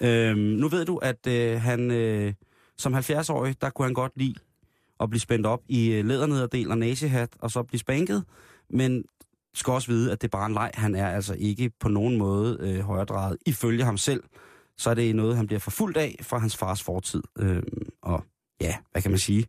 [0.00, 2.34] Øh, nu ved du, at øh, han øh,
[2.78, 4.34] som 70-årig, der kunne han godt lide
[5.00, 8.24] at blive spændt op i øh, lædernederdel og nasehat, og så blive spanket.
[8.70, 9.04] Men
[9.54, 10.70] skal også vide, at det er bare en leg.
[10.74, 13.36] Han er altså ikke på nogen måde øh, højredrejet.
[13.46, 14.22] Ifølge ham selv,
[14.76, 17.22] så er det noget, han bliver forfulgt af fra hans fars fortid.
[17.38, 17.62] Øh,
[18.02, 18.24] og
[18.60, 19.46] ja, hvad kan man sige?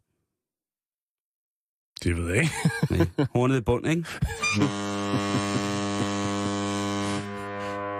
[2.03, 2.53] Det ved jeg ikke.
[3.17, 4.05] Med hornet i bund, ikke?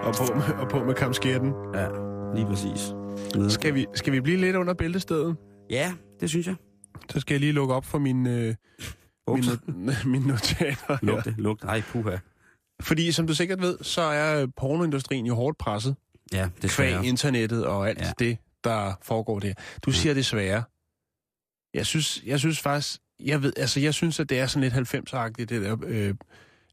[0.06, 1.52] Og på med, og på med kampskærten.
[1.74, 1.86] Ja,
[2.34, 2.92] lige præcis.
[3.36, 3.50] Nede.
[3.50, 5.36] Skal vi, skal vi blive lidt under bæltestedet?
[5.70, 6.54] Ja, det synes jeg.
[7.10, 8.54] Så skal jeg lige lukke op for mine, øh,
[9.30, 10.76] not- mine notater.
[10.88, 10.98] her.
[11.02, 11.66] Lugte, lugte.
[11.66, 12.16] Ej, puha.
[12.82, 15.96] Fordi som du sikkert ved, så er øh, pornoindustrien jo hårdt presset.
[16.32, 18.04] Ja, det Kvæg er internettet og alt Ja.
[18.06, 18.12] ja.
[18.18, 19.52] det, der foregår der.
[19.82, 20.62] Du siger desværre.
[21.74, 24.94] Jeg synes, jeg synes faktisk, jeg ved, altså jeg synes, at det er sådan lidt
[24.94, 26.14] 90-agtigt, det der, øh,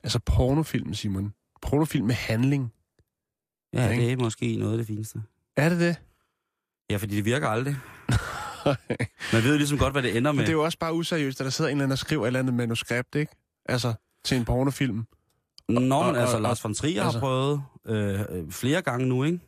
[0.03, 1.33] altså pornofilm, Simon.
[1.61, 2.73] Pornofilm med handling.
[3.73, 4.03] Ja, Ikke?
[4.03, 5.21] det er måske noget af det fineste.
[5.57, 5.95] Er det det?
[6.89, 7.75] Ja, fordi det virker aldrig.
[9.33, 10.37] Man ved jo ligesom godt, hvad det ender med.
[10.37, 12.23] Men det er jo også bare useriøst, at der sidder en eller anden og skriver
[12.23, 13.31] et eller andet manuskript, ikke?
[13.65, 15.05] Altså, til en pornofilm.
[15.69, 19.05] Nå, men og- altså, og- Lars von Trier altså- har prøvet øh, øh, flere gange
[19.07, 19.39] nu, ikke?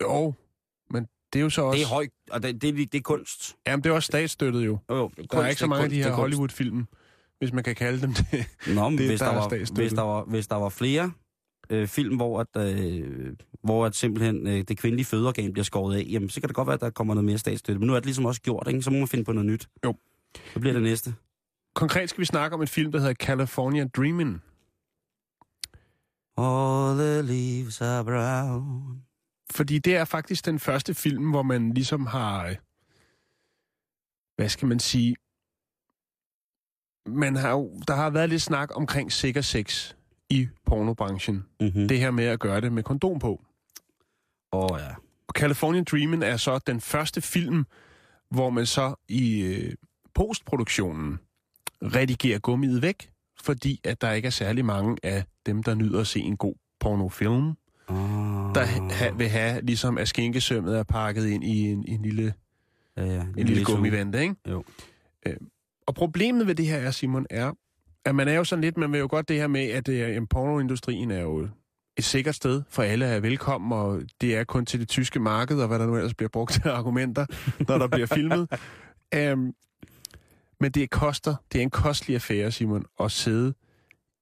[0.00, 0.34] Jo,
[0.90, 1.76] men det er jo så også...
[1.78, 3.56] Det er højt, og det, det, er- det er kunst.
[3.66, 4.78] Jamen, det er også statsstøttet jo.
[4.90, 6.86] Jo, jo, Der er ikke så mange af de her Hollywood-film,
[7.38, 8.46] hvis man kan kalde dem det.
[8.74, 11.12] Nå, men det- hvis, der der er var, hvis, der var, hvis der var flere
[11.70, 16.06] øh, film, hvor, at, øh, hvor at simpelthen øh, det kvindelige fødeorgan bliver skåret af,
[16.10, 17.78] jamen så kan det godt være, at der kommer noget mere statsstøtte.
[17.78, 18.82] Men nu er det ligesom også gjort, ikke?
[18.82, 19.68] Så må man finde på noget nyt.
[19.84, 19.94] Jo.
[20.54, 21.14] Så bliver det næste.
[21.74, 24.38] Konkret skal vi snakke om en film, der hedder California Dreamin'.
[26.36, 28.93] All the leaves are brown.
[29.54, 32.46] Fordi det er faktisk den første film, hvor man ligesom har...
[32.46, 32.56] øh,
[34.36, 35.16] Hvad skal man sige?
[37.06, 39.94] Man har jo, der har været lidt snak omkring sikker sex
[40.30, 41.44] i pornobranchen.
[41.60, 41.88] Mm-hmm.
[41.88, 43.44] Det her med at gøre det med kondom på.
[44.52, 44.90] Åh oh, ja.
[45.28, 47.64] Og California Dreamin' er så den første film,
[48.30, 49.74] hvor man så i øh,
[50.14, 51.18] postproduktionen
[51.82, 56.06] redigerer gummiet væk, fordi at der ikke er særlig mange af dem, der nyder at
[56.06, 57.52] se en god pornofilm,
[57.88, 58.33] Oh.
[58.54, 62.34] Der ha, vil have, ligesom at skinkesømmet er pakket ind i en, en lille,
[62.96, 63.24] ja, ja.
[63.36, 64.34] en lille gummivante, ikke?
[64.50, 64.64] Jo.
[65.26, 65.36] Øh,
[65.86, 67.52] og problemet ved det her er, Simon, er,
[68.04, 70.22] at man er jo sådan lidt, man vil jo godt det her med, at øh,
[70.30, 71.48] pornoindustrien er jo
[71.96, 75.60] et sikkert sted, for alle er velkommen, og det er kun til det tyske marked,
[75.60, 77.26] og hvad der nu ellers bliver brugt af argumenter,
[77.68, 78.48] når der bliver filmet.
[79.32, 79.54] Um,
[80.60, 83.54] men det koster, det er en kostelig affære, Simon, at sidde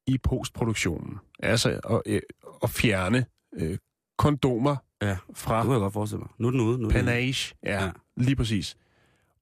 [0.07, 1.19] i postproduktionen.
[1.39, 2.21] Altså at, øh,
[2.63, 3.79] at fjerne øh,
[4.23, 6.29] kondomer Ja, fra det kunne jeg godt forestille mig.
[6.39, 6.69] Nu er den ude.
[6.69, 6.95] Nu er den ude.
[6.95, 7.85] Panage, ja, Ja.
[7.85, 7.91] ja.
[8.17, 8.77] lige præcis.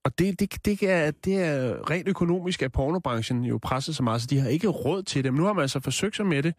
[0.04, 4.20] Og det, det, det, er, det er rent økonomisk, at pornobranchen jo presset så meget,
[4.22, 5.32] så de har ikke råd til det.
[5.32, 6.54] Men nu har man altså forsøgt sig med det,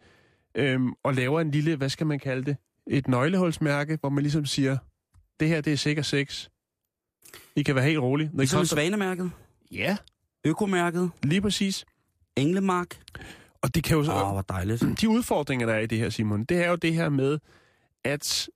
[0.54, 2.56] øhm, og laver en lille, hvad skal man kalde det,
[2.86, 4.76] et nøglehulsmærke, hvor man ligesom siger,
[5.40, 6.48] det her, det er sikker sex.
[7.56, 8.30] I kan være helt rolige.
[8.32, 8.76] Når Ligesom koster...
[8.76, 9.30] Svanemærket,
[9.70, 9.96] Ja,
[10.44, 11.84] Økomærket, lige præcis.
[12.36, 12.98] Englemark.
[13.62, 14.12] Og det kan jo så...
[14.12, 14.84] Åh, oh, hvor dejligt.
[15.00, 17.38] de udfordringer, der er i det her, Simon, det er jo det her med,
[18.04, 18.48] at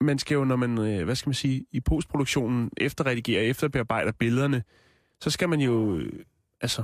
[0.00, 4.62] man skal jo, når man, øh, hvad skal man sige, i postproduktionen efterredigerer, efterbearbejder billederne,
[5.20, 6.12] så skal man jo, øh,
[6.60, 6.82] altså,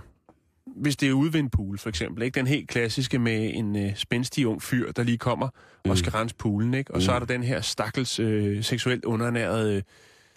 [0.76, 2.34] hvis det er ude ved en pool, for eksempel, ikke?
[2.34, 5.48] Den helt klassiske med en øh, spændstig ung fyr, der lige kommer
[5.84, 5.90] mm.
[5.90, 6.90] og skal rense poolen, ikke?
[6.90, 7.00] Og mm.
[7.00, 9.82] så er der den her stakkels øh, seksuelt underernærede, øh,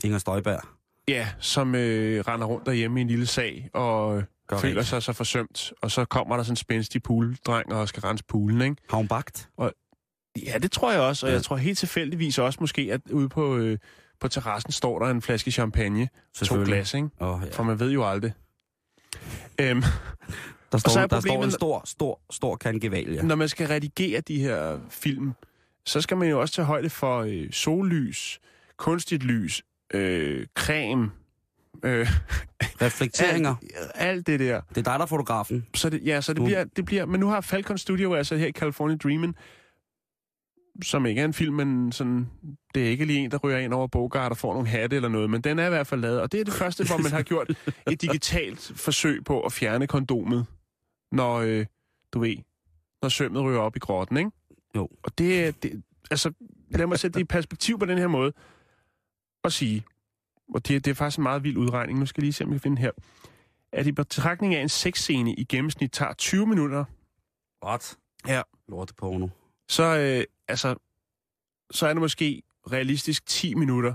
[0.04, 0.60] Inger Støjberg.
[1.08, 5.04] ja, som øh, render rundt derhjemme i en lille sag og øh, Gør føler sig
[5.04, 5.74] så forsømt.
[5.82, 8.76] Og så kommer der sådan en spændstig pooldreng og skal rense poolen, ikke?
[8.90, 9.50] Har hun bagt?
[10.44, 13.58] Ja, det tror jeg også, og jeg tror helt tilfældigvis også måske, at ude på,
[13.58, 13.78] øh,
[14.20, 16.10] på terrassen står der en flaske champagne,
[16.44, 17.10] to glas, ikke?
[17.22, 17.50] Åh, ja.
[17.52, 18.34] For man ved jo aldrig.
[19.62, 19.84] Øhm,
[20.72, 23.22] Der står, så er der står en stor, stor, stor kan gevalia.
[23.22, 25.32] Når man skal redigere de her film,
[25.86, 28.40] så skal man jo også tage højde for øh, sollys,
[28.78, 31.12] kunstigt lys, øh, creme,
[31.84, 32.08] øh,
[32.82, 33.56] Reflekteringer.
[33.76, 34.62] alt, alt det der.
[34.70, 35.66] Det er dig, der er fotografen.
[35.76, 37.06] Så det, ja, så det Nu- bliver, det bliver...
[37.06, 39.34] Men nu har Falcon Studio altså her i California Dreamin',
[40.84, 42.30] som ikke er en film, men sådan,
[42.76, 45.10] det er ikke lige en, der ryger ind over Bogart og får nogle hatte eller
[45.10, 46.22] noget, men den er i hvert fald lavet.
[46.22, 47.50] Og det er det første, hvor man har gjort
[47.92, 50.46] et digitalt forsøg på at fjerne kondomet
[51.12, 51.66] når, øh,
[52.14, 52.36] du ved,
[53.02, 54.32] når sømmet ryger op i grotten, ikke?
[54.76, 54.90] Jo.
[55.04, 56.32] Og det, er- det altså,
[56.70, 58.34] lad mig sætte det i perspektiv på den her måde,
[59.44, 59.84] og sige,
[60.54, 62.50] og det, det er faktisk en meget vild udregning, nu skal jeg lige se, om
[62.52, 62.92] jeg kan finde her,
[63.72, 66.86] at i betragtning af en sexscene i gennemsnit tager 20 minutter,
[67.66, 67.98] What?
[68.28, 68.42] Ja.
[68.70, 69.28] Lorte porno.
[69.70, 70.76] Så, øh, altså,
[71.72, 73.94] så er det måske realistisk 10 minutter,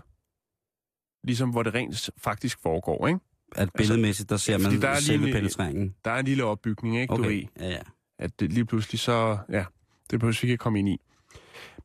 [1.26, 3.20] ligesom hvor det rent faktisk foregår, ikke?
[3.56, 5.94] At billedmæssigt, der ser Altså, man der er lige selve en- penetreringen.
[6.04, 7.14] Der er en lille opbygning, ikke?
[7.14, 7.82] Du ved, Okay, ja, ja.
[8.18, 9.38] at det lige pludselig så...
[9.48, 9.64] Ja,
[10.10, 11.00] det vi ikke komme ind i.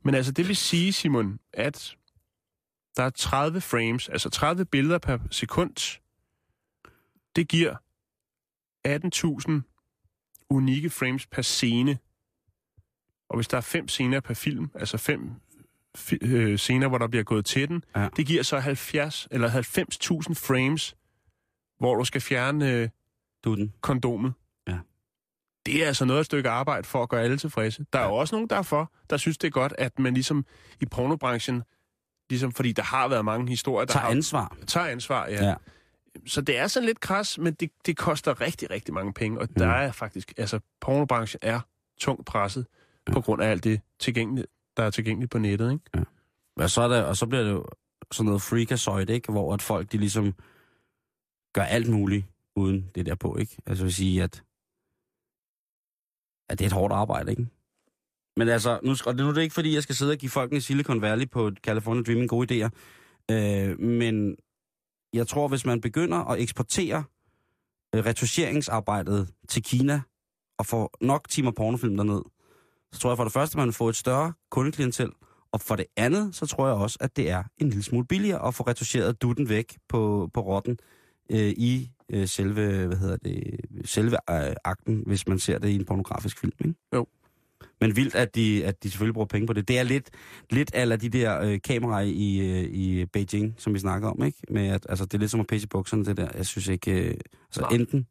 [0.03, 1.95] Men altså, det vil sige, Simon, at
[2.97, 5.99] der er 30 frames, altså 30 billeder per sekund.
[7.35, 7.75] Det giver
[8.87, 9.61] 18.000
[10.49, 11.97] unikke frames per scene.
[13.29, 15.31] Og hvis der er fem scener per film, altså fem
[15.97, 18.07] fi- øh, scener, hvor der bliver gået til den, Ja.
[18.17, 20.95] det giver så 70 eller 90.000 frames,
[21.79, 22.89] hvor du skal fjerne øh,
[23.43, 23.73] Du den.
[23.81, 24.33] kondomet.
[24.67, 24.77] Ja.
[25.65, 27.85] Det er altså noget af et stykke arbejde for at gøre alle tilfredse.
[27.93, 30.13] Der er jo også nogen, der er for, der synes, det er godt, at man
[30.13, 30.45] ligesom
[30.81, 31.63] i pornobranchen,
[32.29, 34.57] ligesom fordi der har været mange historier, der Tag har, ansvar.
[34.67, 35.27] tager ansvar.
[35.27, 35.33] Ja.
[35.33, 35.45] Ja.
[35.49, 35.55] ja.
[36.25, 39.39] Så det er sådan lidt kras, men det, det koster rigtig, rigtig mange penge.
[39.39, 39.53] Og Mm.
[39.59, 41.59] der er faktisk, altså pornobranchen er
[41.99, 42.65] tungt presset
[43.11, 45.71] på grund af alt det, tilgængeligt, der er tilgængeligt på nettet.
[45.71, 46.07] Ikke?
[46.57, 47.65] Og så, er der, og så bliver det jo
[48.11, 49.31] sådan noget freakazoid, ikke?
[49.31, 50.33] Hvor at folk, de ligesom
[51.53, 53.57] gør alt muligt uden det der på, ikke?
[53.65, 54.43] Altså vil sige, at,
[56.49, 57.47] at det er et hårdt arbejde, ikke?
[58.37, 60.29] Men altså, nu, og det, nu er det ikke fordi, jeg skal sidde og give
[60.29, 62.69] folk i Silicon Valley på California Dreaming gode idéer.
[63.31, 64.35] Øh, men
[65.13, 67.03] jeg tror, hvis man begynder at eksportere
[67.95, 70.01] øh, retuscheringsarbejdet til Kina,
[70.59, 72.21] og får nok timer pornofilm derned,
[72.95, 75.09] så tror jeg for det første, man får et større kundeklientel,
[75.51, 78.47] og for det andet, så tror jeg også, at det er en lille smule billigere
[78.47, 80.77] at få retuscheret dutten væk på, på rotten
[81.31, 85.75] øh, i øh, selve, hvad hedder det, selve øh, akten, hvis man ser det i
[85.75, 86.75] en pornografisk film, ikke?
[86.95, 87.07] Jo.
[87.81, 89.67] Men vildt, at de, at de selvfølgelig bruger penge på det.
[89.67, 90.09] Det er lidt,
[90.49, 94.37] lidt af de der øh, kameraer i, øh, i Beijing, som vi snakker om, ikke?
[94.49, 96.29] Med at, altså, det er lidt som at pisse i bukserne, det der.
[96.35, 96.91] Jeg synes ikke...
[96.91, 97.69] Øh, altså, Nej.
[97.71, 98.07] enten,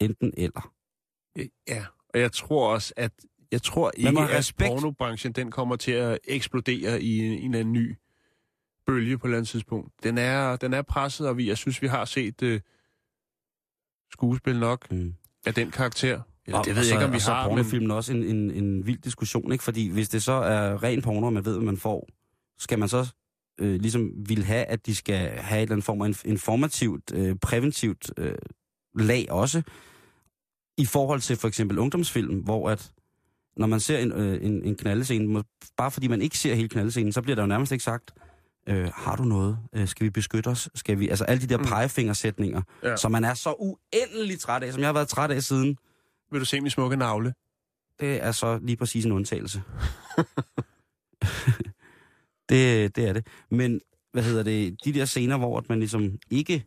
[0.00, 0.72] enten eller.
[1.68, 3.12] Ja, og jeg tror også, at
[3.52, 7.32] jeg tror Men ikke, med at respekt- pornobranchen den kommer til at eksplodere i en,
[7.32, 7.96] en eller anden ny
[8.86, 9.92] bølge på et eller andet tidspunkt.
[10.02, 12.58] Den er, den er presset, og vi, jeg synes, vi har set uh,
[14.12, 15.14] skuespil nok Mm.
[15.46, 16.20] af den karakter.
[16.46, 17.90] Eller, Og- det ved jeg så, ikke, om vi og så er har, men pornofilmen
[17.90, 19.64] også en, en, en vild diskussion, ikke?
[19.64, 22.08] Fordi hvis det så er ren porno, og man ved, hvad man får,
[22.58, 23.12] skal man så
[23.60, 27.12] øh, ligesom vil have, at de skal have en eller anden form af inf- informativt,
[27.14, 28.34] øh, præventivt øh,
[28.94, 29.62] lag også,
[30.78, 32.92] i forhold til for eksempel ungdomsfilm, hvor at
[33.58, 35.44] når man ser en, øh, en, en knaldescene,
[35.76, 38.10] bare fordi man ikke ser hele knaldescenen, så bliver der jo nærmest ikke sagt,
[38.68, 39.58] øh, har du noget?
[39.74, 40.68] Øh, skal vi beskytte os?
[40.74, 41.64] Skal vi, altså alle de der Mm.
[41.64, 42.96] pegefingersætninger, Ja.
[42.96, 45.76] som man er så uendelig træt af, som jeg har været træt af siden
[46.32, 47.34] vil du se min smukke navle?
[48.00, 49.62] det er så lige præcis en undtagelse.
[52.48, 53.26] det, det er det.
[53.50, 53.80] Men,
[54.12, 56.64] hvad hedder det, de der scener, hvor man ligesom ikke...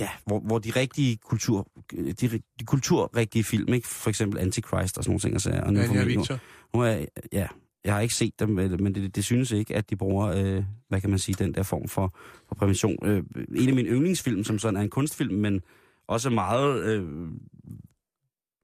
[0.00, 2.28] Ja, hvor, hvor de rigtige kultur, de,
[2.60, 3.88] de kulturrigtige film, ikke?
[3.88, 6.04] For eksempel Antichrist og sådan nogle ting, og, sager, og Ja, ja.
[6.04, 6.38] Victor.
[6.74, 7.46] nu er, ja,
[7.84, 10.64] jeg har ikke set dem, men men det, det synes ikke, at de bruger, øh,
[10.88, 12.14] hvad kan man sige, den der form for,
[12.48, 12.98] for prævention.
[13.02, 13.22] Øh,
[13.56, 15.60] en af mine yndlingsfilm, som sådan er en kunstfilm, men
[16.08, 17.28] også meget, øh,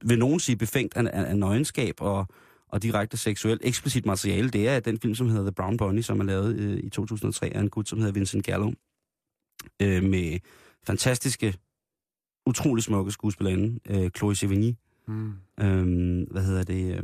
[0.05, 2.27] vil nogen sige, befængt af, af, af nøgenskab og,
[2.69, 6.19] og direkte seksuelt eksplicit materiale, det er den film, som hedder The Brown Bunny, som
[6.19, 8.71] er lavet øh, i 2003 af en gut, som hedder Vincent Gallo,
[9.81, 10.39] øh, med
[10.87, 11.53] fantastiske,
[12.45, 14.73] utrolig smukke skuespillerinde, øh, Chloe Sevigny.
[15.07, 15.33] Mm.
[15.59, 16.93] Øh, hvad hedder det?
[16.93, 17.03] Øh,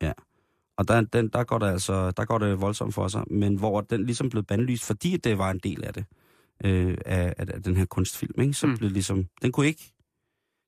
[0.00, 0.14] Ah.
[0.78, 3.80] og der, den, der, går det altså, der går det voldsomt for sig, men hvor
[3.80, 6.04] den ligesom blev bandlyst, fordi det var en del af det,
[6.64, 8.54] øh, af, af, af den her kunstfilm, ikke?
[8.54, 8.76] så Mm.
[8.78, 9.92] blev ligesom, den kunne ikke,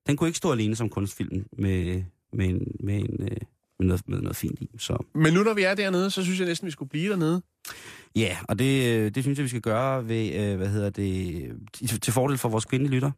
[0.06, 3.36] den kunne ikke stå alene som kunstfilm med, med, en, med, en, øh,
[3.78, 4.70] med, noget, med noget fint i.
[4.78, 7.42] Så Men nu når vi er dernede, så synes jeg næsten, vi skulle blive dernede.
[8.16, 12.02] Ja, og det, øh, det synes jeg, vi skal gøre ved, øh, hvad hedder det,
[12.02, 13.10] til, fordel for vores kvindelige lytter.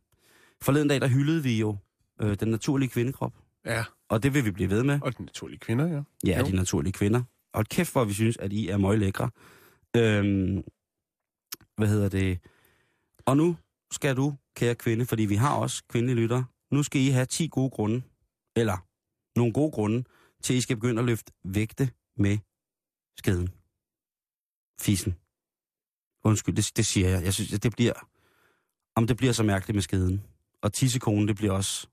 [0.63, 1.77] Forleden dag, der hyldede vi jo
[2.23, 3.35] øh, den naturlige kvindekrop,
[3.65, 4.99] Ja, og det vil vi blive ved med.
[5.03, 6.03] og de naturlige kvinder, ja.
[6.27, 6.47] Ja, Jo.
[6.47, 7.23] de naturlige kvinder.
[7.55, 9.31] Og kæft, hvor vi synes, at I er møg lækre.
[9.97, 10.63] Øhm,
[11.77, 12.39] hvad hedder det?
[13.27, 13.57] Og nu
[13.93, 17.49] skal du, kære kvinde, fordi vi har også kvindelige lytter, nu skal I have 10
[17.49, 18.03] gode grunde,
[18.57, 18.87] eller
[19.39, 20.05] nogle gode grunde,
[20.43, 22.39] til I skal begynde at løfte vægte med
[23.19, 23.49] skeden.
[24.81, 25.15] Fisen.
[26.25, 27.25] Undskyld, det, det siger jeg.
[27.25, 27.93] Jeg synes, det bliver...
[28.97, 30.23] Om det bliver så mærkeligt med skeden.
[30.63, 31.89] Og tissekonen, det bliver også...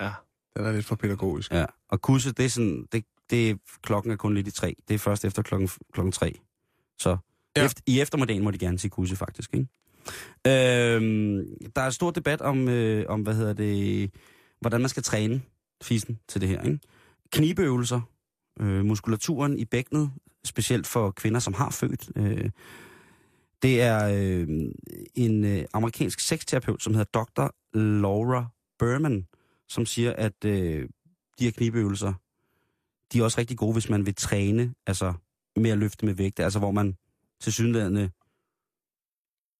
[0.00, 0.12] Ja,
[0.56, 1.52] den er lidt for pædagogisk.
[1.52, 4.74] Ja, og kusse, det er sådan, det, det er, klokken er kun lidt i tre.
[4.88, 6.38] Det er først efter klokken, klokken tre.
[6.98, 7.16] Så
[7.56, 7.60] Ja.
[7.60, 7.66] ja.
[7.66, 9.68] efter, i eftermiddagen må de gerne sige kusse, faktisk, ikke?
[10.46, 11.44] Øhm,
[11.76, 14.10] der er stor debat om, øh, om, hvad hedder det,
[14.60, 15.42] hvordan man skal træne
[15.82, 16.62] fisen til det her.
[16.62, 16.78] Ikke?
[17.32, 18.00] Knibeøvelser,
[18.60, 20.10] øh, muskulaturen i bækkenet,
[20.44, 22.10] specielt for kvinder, som har født.
[22.16, 22.50] Øh,
[23.62, 24.48] det er øh,
[25.14, 27.78] en øh, amerikansk sexterapeut, som hedder Dr.
[27.78, 28.46] Laura
[28.78, 29.26] Berman,
[29.68, 30.88] som siger, at øh,
[31.38, 32.12] de her knibeøvelser,
[33.12, 35.12] de er også rigtig gode, hvis man vil træne, altså
[35.56, 36.96] med at løfte med vægte, altså hvor man
[37.40, 38.10] til synligheden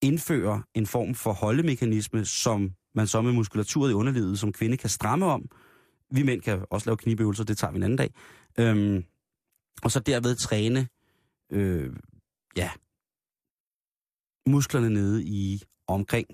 [0.03, 4.91] indfører en form for holdemekanisme, som man så med muskulaturet i underlivet som kvinde kan
[4.91, 5.45] stramme om.
[6.11, 8.15] Vi mænd kan også lave knibeøvelser, det tager vi en anden dag.
[8.59, 9.05] Øhm,
[9.83, 10.89] og så derved træne,
[11.53, 11.93] øh,
[12.57, 12.71] ja,
[14.47, 16.29] musklerne nede i omkring.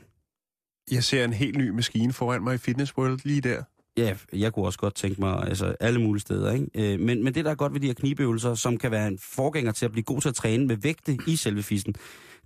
[0.90, 3.62] Jeg ser en helt ny maskine foran mig i Fitness World lige der.
[3.96, 6.52] Ja, jeg kunne også godt tænke mig altså alle mulige steder.
[6.52, 6.94] Ikke?
[6.94, 9.18] Øh, men, men det, der er godt ved de her knibeøvelser, som kan være en
[9.18, 11.94] forgænger til at blive god til at træne med vægte i selve fissen,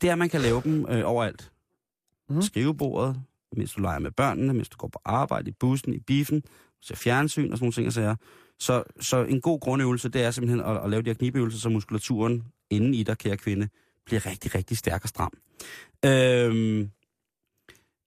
[0.01, 1.53] det er, at man kan lave dem øh, overalt.
[2.29, 2.43] Mm.
[2.43, 3.22] Skrivebordet,
[3.57, 6.43] mens du leger med børnene, mens du går på arbejde, i bussen, i biffen,
[6.83, 7.93] ser fjernsyn og sådan nogle ting.
[7.93, 8.16] Så,
[8.59, 11.68] så, så en god grundøvelse, det er simpelthen at, at lave de her knibeøvelser, så
[11.68, 13.68] muskulaturen inden i dig, kære kvinde,
[14.06, 15.32] bliver rigtig, rigtig stærk og stram.
[16.04, 16.90] Øhm,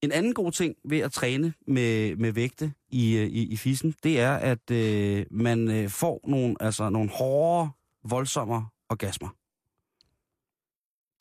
[0.01, 3.95] en anden god ting ved at træne med, med vægte i, øh, i, i fissen,
[4.03, 7.69] det er, at øh, man øh, får nogle, altså, nogle hårde,
[8.03, 9.29] voldsommere orgasmer.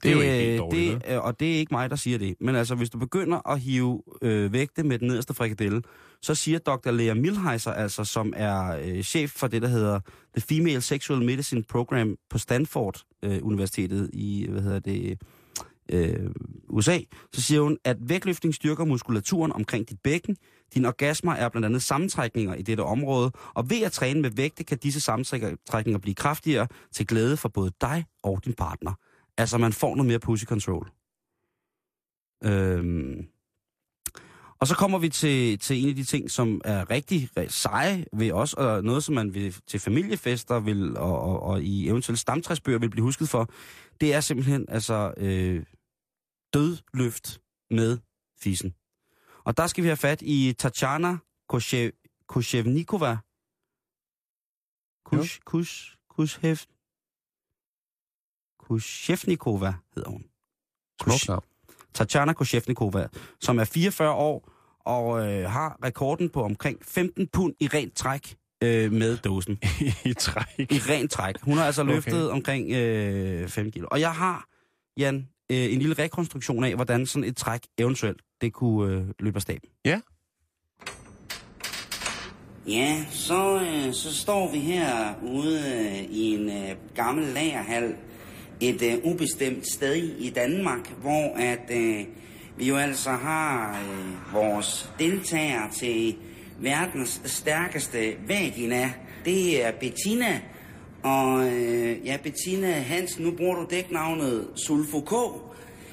[0.03, 2.35] Det er jo ikke helt dårligt, det, Og det er ikke mig, der siger det.
[2.41, 5.83] Men altså, hvis du begynder at hive øh, vægte med den nederste frikadelle,
[6.23, 6.91] så siger Dr.
[6.91, 10.01] Lea Milheiser, altså, som er øh, chef for det, der hedder
[10.37, 15.19] The Female Sexual Medicine Program på Stanford øh, Universitetet i, hvad hedder det,
[15.93, 16.31] øh,
[16.69, 16.99] USA,
[17.33, 20.37] så siger hun, at vægtløftning styrker muskulaturen omkring dit bækken.
[20.75, 24.65] Dine orgasmer er blandt andet sammentrækninger i dette område, og ved at træne med vægte
[24.65, 28.93] kan disse sammentrækninger blive kraftigere til glæde for både dig og din partner.
[29.41, 30.91] Altså, man får noget mere pussy control.
[32.45, 33.29] Øhm.
[34.61, 38.33] Og så kommer vi til, til en af de ting, som er rigtig, seje ved
[38.33, 42.79] os, og noget, som man vil, til familiefester vil, og, og, og i eventuelle stamtræsbøger
[42.79, 43.51] vil blive husket for,
[44.01, 45.65] det er simpelthen altså øh,
[46.55, 47.99] dødløft med
[48.41, 48.75] fisen.
[49.45, 51.19] Og der skal vi have fat i Tatjana
[51.49, 51.91] Koshev,
[52.29, 53.17] Koshevnikova.
[55.05, 56.57] Kush, Kush, Kushev,
[58.71, 60.25] Kushevnikova hedder hun.
[61.07, 61.43] Navn.
[61.95, 63.07] Tatjana Koshevnikova,
[63.41, 64.49] som er 44 år
[64.85, 69.59] og øh, har rekorden på omkring 15 pund i rent træk øh, med dåsen.
[70.11, 70.59] I træk.
[70.59, 71.35] I rent træk.
[71.43, 72.37] Hun har altså løftet okay.
[72.37, 73.89] omkring øh, 5 kilo.
[73.91, 74.49] Og jeg har,
[74.97, 79.37] Jan, øh, en lille rekonstruktion af, hvordan sådan et træk eventuelt det kunne øh, løbe
[79.37, 79.69] af staben.
[79.85, 80.01] Ja.
[82.67, 87.97] Ja, så, øh, så står vi her ude øh, i en øh, gammel lagerhal
[88.61, 92.05] et øh, ubestemt sted i Danmark, hvor at øh,
[92.57, 96.17] vi jo altså har øh, vores deltagere til
[96.59, 98.93] verdens stærkeste vagina.
[99.25, 100.41] Det er Bettina.
[101.03, 105.13] Og øh, ja, Bettina Hansen, nu bruger du dæknavnet Sulfo K.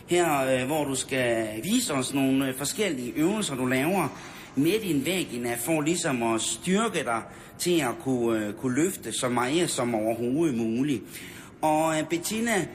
[0.07, 4.19] Her, øh, hvor du skal vise os nogle øh, forskellige øvelser, du laver
[4.55, 7.21] med din vagina, for ligesom at styrke dig
[7.59, 11.03] til at kunne, øh, kunne løfte så meget som overhovedet muligt.
[11.61, 12.67] Og uh, Bettina,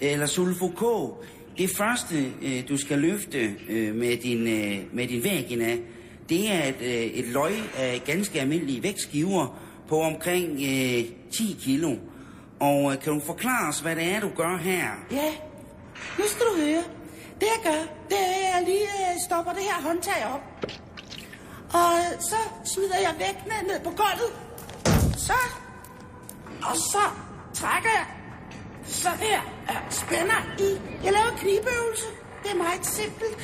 [0.00, 0.82] eller Sulfo K,
[1.58, 5.76] det første, uh, du skal løfte uh, med, din, uh, med din vagina,
[6.28, 9.58] det er et, uh, et løg af ganske almindelige vægtskiver
[9.88, 11.96] på omkring uh, 10 kilo.
[12.60, 14.86] Og uh, kan du forklare os, hvad det er, du gør her?
[15.10, 15.32] Ja,
[16.18, 16.82] nu skal du høre.
[17.40, 20.74] Det jeg gør, det er, at jeg lige uh, stopper det her håndtag op.
[21.72, 24.32] Og så smider jeg vægtene ned på gulvet.
[25.16, 25.40] Så.
[26.62, 27.04] Og så
[27.54, 28.06] trækker jeg
[29.20, 29.40] her.
[29.68, 30.80] Jeg spænder i.
[31.04, 32.06] Jeg laver knibeøvelse.
[32.42, 33.36] Det er meget simpelt.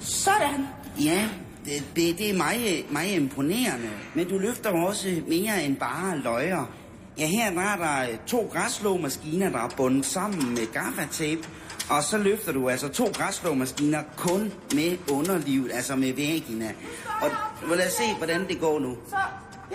[0.00, 0.66] Sådan.
[1.04, 1.28] Ja,
[1.64, 3.90] det, det, det er meget, meget imponerende.
[4.14, 6.72] Men du løfter også mere end bare løjer.
[7.18, 11.48] Ja, her der er der to græsslåmaskiner, der er bundet sammen med gaffatape.
[11.90, 16.74] Og så løfter du altså to græsslåmaskiner kun med underlivet, altså med væggene.
[17.22, 18.96] Og lad os se, hvordan det går nu.
[19.08, 19.16] Så,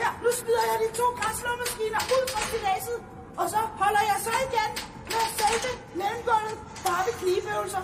[0.02, 2.98] ja, nu smider jeg de to græsslåmaskiner ud fra stiladset.
[3.40, 4.72] Og så holder jeg så igen
[5.12, 7.84] med selve mellemgulvet, der har vi knibeøvelser.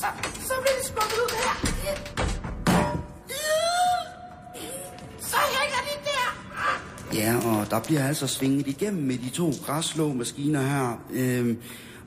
[0.00, 0.06] Så,
[0.48, 1.54] så bliver det skubbet ud her.
[5.30, 6.28] Så hænger de der.
[7.20, 11.00] Ja, og der bliver altså svinget igennem med de to græsslåmaskiner her.
[11.10, 11.62] Øhm,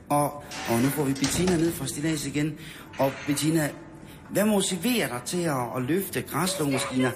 [0.08, 2.58] og, og nu får vi Bettina ned fra stilas igen.
[2.98, 3.70] Og Bettina,
[4.30, 7.10] hvad motiverer dig til at, at løfte græsslåmaskiner?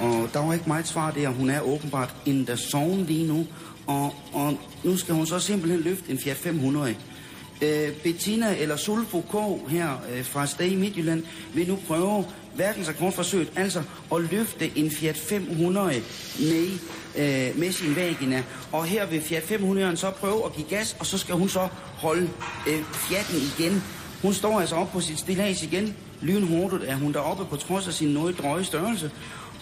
[0.00, 1.28] Og der var ikke meget svar der.
[1.28, 3.46] Hun er åbenbart in the zone lige nu.
[3.86, 6.96] Og, og nu skal hun så simpelthen løfte en Fiat 500.
[7.62, 9.70] øh, Bettina eller Sulfo K.
[9.70, 11.22] her øh, fra Stay i Midtjylland
[11.54, 12.24] vil nu prøve
[12.56, 13.82] verdensrekordforsøget, altså
[14.14, 16.02] at løfte en Fiat 500
[16.38, 16.68] med,
[17.16, 18.42] øh, med sin vagina.
[18.72, 21.68] Og her vil Fiat 500'eren så prøve at give gas, og så skal hun så
[21.96, 22.28] holde
[22.68, 23.82] øh, Fiaten igen.
[24.22, 25.96] Hun står altså op på sit stillads igen.
[26.20, 29.10] Lynhurtigt er hun deroppe på trods af sin noget drøje størrelse.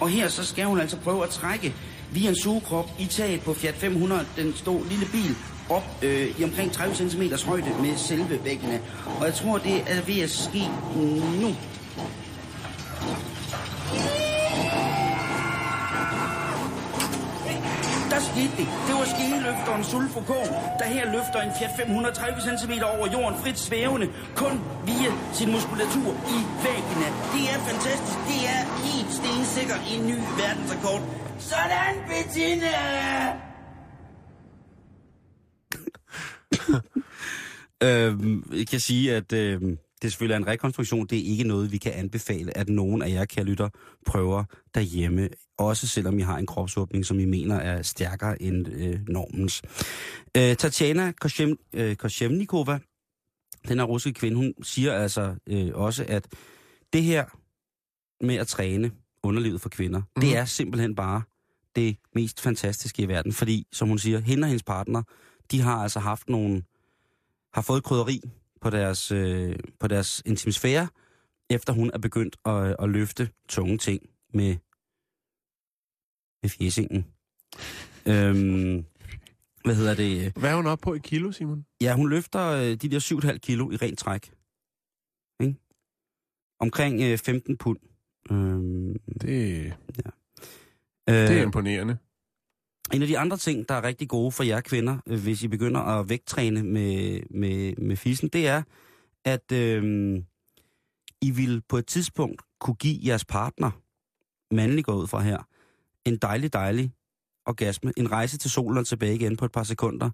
[0.01, 1.75] Og her så skal hun altså prøve at trække
[2.13, 5.37] via en sugekrop i taget på Fiat 500, den stod lille bil,
[5.69, 8.81] op øh, i omkring 30 cm højde med selve væggene.
[9.21, 10.69] Og jeg tror, det er ved at ske
[11.41, 11.55] nu.
[18.17, 18.69] Der skete det.
[18.87, 20.33] Det var skeløfteren Sulfo K,
[20.81, 24.07] der her løfter en Fiat 530 cm over jorden frit svævende,
[24.37, 24.55] kun
[24.87, 27.09] via sin muskulatur i vagina.
[27.35, 28.19] Det er fantastisk.
[28.31, 31.03] Det er helt stensikker en ny verdensrekord.
[31.39, 32.75] Sådan, Bettina!
[37.83, 41.07] Øhm, jeg kan sige, at øhm, det selvfølgelig er en rekonstruktion.
[41.07, 43.69] Det er ikke noget, vi kan anbefale, at nogen af jer, kære lytter,
[44.07, 44.45] prøver
[44.75, 45.29] derhjemme.
[45.59, 49.63] Også selvom I har en kropsåbning, som I mener er stærkere end øh, normens.
[50.37, 52.79] Øh, Tatjana Koshem, øh, Koshemnikova,
[53.69, 56.27] den her russiske kvinde, hun siger altså øh, også, at
[56.93, 57.25] det her
[58.25, 58.91] med at træne
[59.23, 60.21] underlivet for kvinder, mm.
[60.21, 61.23] det er simpelthen bare
[61.77, 63.33] det mest fantastiske i verden.
[63.33, 65.03] Fordi, som hun siger, hende og hendes partner,
[65.51, 66.63] de har altså haft nogle
[67.53, 68.21] har fået krydderi
[68.61, 70.89] på deres, øh, på deres intimsfære,
[71.51, 74.03] efter hun er begyndt at, at løfte tunge ting
[74.35, 74.57] med,
[76.43, 77.07] med fjesingen.
[78.09, 78.85] Øhm,
[79.65, 80.33] hvad hedder det?
[80.37, 81.67] Hvad er hun oppe på i kilo, Simon?
[81.81, 84.33] Ja, hun løfter øh, de der 7,5 kilo i rent træk.
[85.41, 85.59] Ikke?
[86.61, 87.79] Omkring øh, 15 pund.
[88.31, 89.67] Øhm, Det,
[91.09, 91.99] øh, det er imponerende.
[92.93, 95.49] En af de andre ting, der er rigtig gode for jer kvinder, øh, hvis I
[95.49, 98.63] begynder at vægttræne med, med, med fissen, det er,
[99.25, 100.17] at øh,
[101.21, 103.71] I vil på et tidspunkt kunne give jeres partner,
[104.55, 105.43] mandlig går ud fra her,
[106.05, 106.93] en dejlig, dejlig
[107.47, 110.11] orgasme, en rejse til solen og tilbage igen på et par sekunder,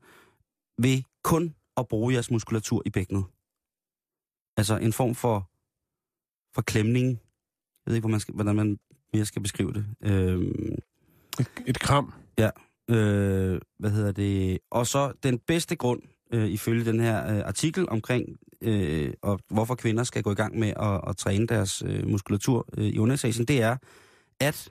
[0.78, 3.24] ved kun at bruge jeres muskulatur i bækkenet.
[4.56, 5.50] Altså en form for,
[6.54, 7.08] for klemning.
[7.08, 8.78] Jeg ved ikke, hvor man skal, hvordan man
[9.12, 9.86] mere skal beskrive det.
[10.00, 10.54] Øh,
[11.40, 12.12] Et, et kram.
[12.38, 12.50] Ja,
[12.90, 14.58] øh, hvad hedder det?
[14.70, 16.02] Og så den bedste grund,
[16.32, 18.26] øh, ifølge den her øh, artikel omkring,
[18.62, 22.68] øh, og hvorfor kvinder skal gå i gang med at, at træne deres øh, muskulatur
[22.78, 23.76] øh, i underetagen, det er,
[24.40, 24.70] at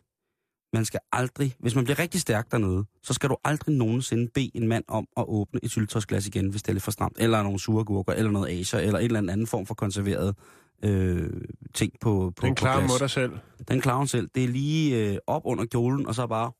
[0.73, 4.51] man skal aldrig, hvis man bliver rigtig stærk dernede, så skal du aldrig nogensinde bede
[4.53, 7.43] en mand om at åbne et syltetøjsglas igen, hvis det er lidt for stramt, eller
[7.43, 10.35] nogle surgurker, eller noget asia, eller en eller anden form for konserveret
[10.83, 11.29] øh,
[11.73, 13.31] ting på, på Den på klarer mod dig selv.
[13.67, 14.29] Den klarer hun selv.
[14.35, 16.51] Det er lige øh, op under kjolen, og så bare,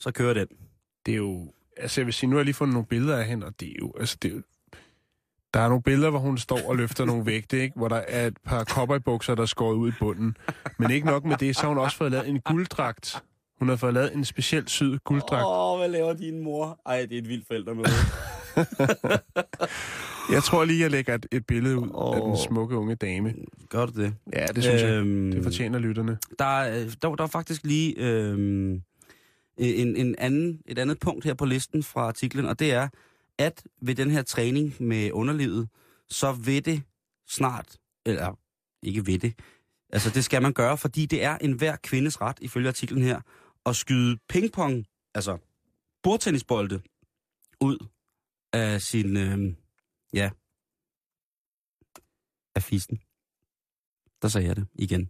[0.00, 0.46] så kører den.
[1.06, 1.52] Det er jo...
[1.76, 3.68] Altså, jeg vil sige, nu har jeg lige fundet nogle billeder af hende, og det
[3.68, 3.92] er jo...
[4.00, 4.42] Altså, det er jo
[5.54, 7.76] der er nogle billeder, hvor hun står og løfter nogle vægte, ikke?
[7.76, 10.36] hvor der er et par cowboybukser, der er skåret ud i bunden.
[10.78, 13.22] Men ikke nok med det, så har hun også fået lavet en gulddragt.
[13.58, 15.44] Hun har fået lavet en specielt syd gulddragt.
[15.44, 16.80] Åh, oh, hvad laver din mor?
[16.86, 17.88] Ej, det er et vildt forældremøde.
[20.32, 22.16] Jeg tror lige, jeg lægger et, et billede ud oh.
[22.16, 23.34] af den smukke unge dame.
[23.68, 24.14] Gør du det?
[24.32, 25.36] Ja, det synes øhm, Øhm, jeg.
[25.36, 26.18] Det fortjener lytterne.
[26.38, 28.82] Der, er- der, der er faktisk lige øhm,
[29.60, 32.88] Øh, en, en anden, et andet punkt her på listen fra artiklen, og det er,
[33.38, 35.68] at ved den her træning med underlivet,
[36.08, 36.82] så vil det
[37.28, 38.38] snart, eller
[38.82, 39.34] ikke ved det,
[39.90, 43.20] altså det skal man gøre, fordi det er enhver kvindes ret, ifølge artiklen her,
[43.66, 45.38] at skyde pingpong, altså
[46.02, 46.82] bordtennisbolde,
[47.60, 47.86] ud
[48.52, 49.54] af sin, øh,
[50.12, 50.30] ja,
[52.54, 53.00] af fisen.
[54.22, 55.00] Der sagde jeg det igen.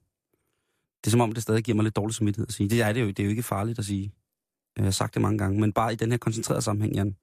[1.01, 2.70] Det er som om, det stadig giver mig lidt dårlig samvittighed at sige.
[2.70, 4.12] Det er det jo, det er jo ikke farligt at sige.
[4.77, 7.16] Jeg har sagt det mange gange, men bare i den her koncentrerede sammenhæng, Jan.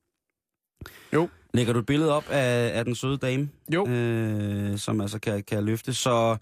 [1.13, 1.29] Jo.
[1.53, 3.87] Lægger du et billede op af, af den søde dame, Jo.
[3.87, 6.37] øh, som altså kan, kan løfte, så,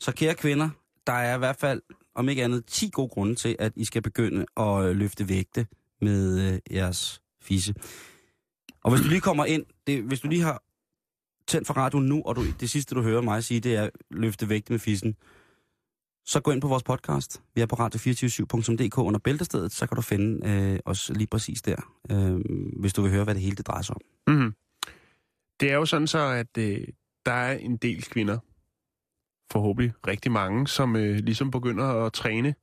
[0.00, 0.68] så kære kvinder,
[1.06, 1.82] der er i hvert fald,
[2.14, 5.66] om ikke andet, 10 gode grunde til, at I skal begynde at øh, løfte vægte
[6.00, 7.74] med øh, jeres fisse.
[8.84, 10.62] Og hvis du lige kommer ind, det, hvis du lige har
[11.46, 14.48] tændt for radioen nu, og du, det sidste, du hører mig sige, det er løfte
[14.48, 15.16] vægte med fissen,
[16.28, 17.42] så gå ind på vores podcast.
[17.54, 21.76] Vi er på radio247.dk under bæltestedet, så kan du finde øh, os lige præcis der,
[22.10, 22.40] øh,
[22.80, 24.00] hvis du vil høre, hvad det hele det drejer sig om.
[24.34, 24.54] Mm-hmm.
[25.60, 26.80] Det er jo sådan så, at øh,
[27.26, 28.38] der er en del kvinder,
[29.52, 32.54] forhåbentlig rigtig mange, som øh, ligesom begynder at træne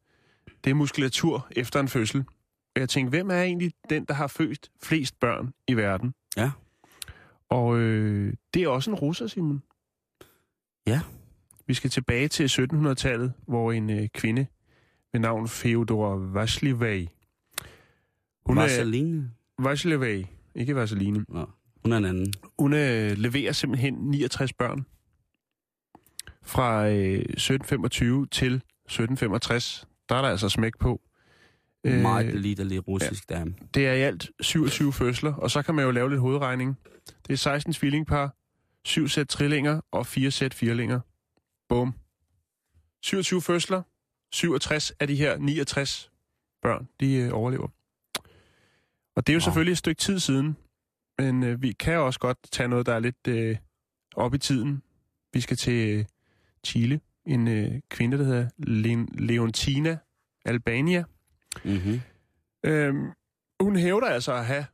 [0.63, 2.23] det er muskulatur efter en fødsel.
[2.75, 6.13] Og jeg tænkte, hvem er egentlig den, der har født flest børn i verden?
[6.37, 6.51] Ja.
[7.49, 9.63] Og øh, det er også en russer, Simon.
[10.87, 11.01] Ja.
[11.67, 14.45] Vi skal tilbage til 1700-tallet, hvor en øh, kvinde
[15.13, 17.07] ved navn Feodora Vasiljev.
[18.45, 19.31] Hun er Vaseline?
[19.59, 21.25] Vasiljev, ikke Vaseline.
[21.29, 21.49] Nå.
[21.83, 22.33] Hun er en anden.
[22.59, 24.85] Hun øh, leverer simpelthen 69 børn.
[26.43, 29.87] Fra øh, 1725 til 1765.
[30.09, 31.01] Der er der altså smæk på.
[31.83, 33.43] Øh, Meget lidt russisk ja.
[33.73, 36.77] Det er i alt 27 fødsler, og så kan man jo lave lidt hovedregning.
[37.27, 38.35] Det er 16 tvillingpar,
[38.83, 40.99] 7 sæt trillinger og 4 sæt firlinger.
[41.69, 41.93] Bum.
[43.01, 43.81] 27 fødsler,
[44.31, 46.11] 67 af de her 69
[46.61, 47.67] børn, de øh, overlever.
[49.15, 49.43] Og det er jo wow.
[49.43, 50.57] selvfølgelig et stykke tid siden,
[51.17, 53.57] men øh, vi kan også godt tage noget, der er lidt øh,
[54.15, 54.83] op i tiden.
[55.33, 56.05] Vi skal til øh,
[56.65, 56.99] Chile.
[57.25, 59.97] En øh, kvinde, der hedder Le- Leontina
[60.45, 61.03] Albania.
[61.63, 62.01] Mm-hmm.
[62.63, 63.11] Øhm,
[63.59, 64.65] hun hævder altså at have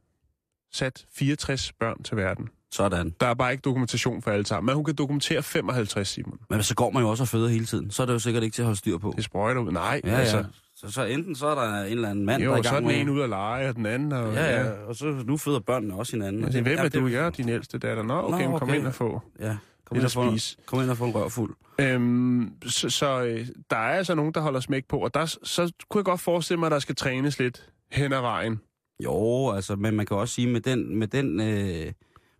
[0.72, 2.50] sat 64 børn til verden.
[2.72, 3.16] Sådan.
[3.20, 6.40] Der er bare ikke dokumentation for alle sammen, men hun kan dokumentere 55, Simon.
[6.50, 7.92] Men så går man jo også og føder hele tiden.
[7.92, 9.14] Så er det jo sikkert ikke til at holde styr på.
[9.16, 9.72] Det sprøjter ud.
[9.72, 10.38] Nej, ja, altså.
[10.38, 10.44] Ja.
[10.76, 12.72] Så, så enten så er der en eller anden mand, jo, der er i gang
[12.72, 13.02] så er den med...
[13.02, 14.12] ene ud at lege, og den anden...
[14.12, 16.44] Og, ja, ja, og så nu føder børnene også hinanden.
[16.44, 17.08] Altså, hvem er du?
[17.08, 18.04] Jeg er din ældste datter.
[18.04, 18.60] Nå, okay, Nå, okay.
[18.60, 19.58] kom ind og få ja.
[19.86, 21.56] Kom ind, og få, kom ind og få en rør fuld.
[21.80, 25.74] Øhm, så, så øh, der er altså nogen, der holder smæk på, og der, så
[25.90, 28.62] kunne jeg godt forestille mig, at der skal trænes lidt hen ad vejen.
[29.04, 31.92] Jo, altså, men man kan også sige, med den, med den, øh,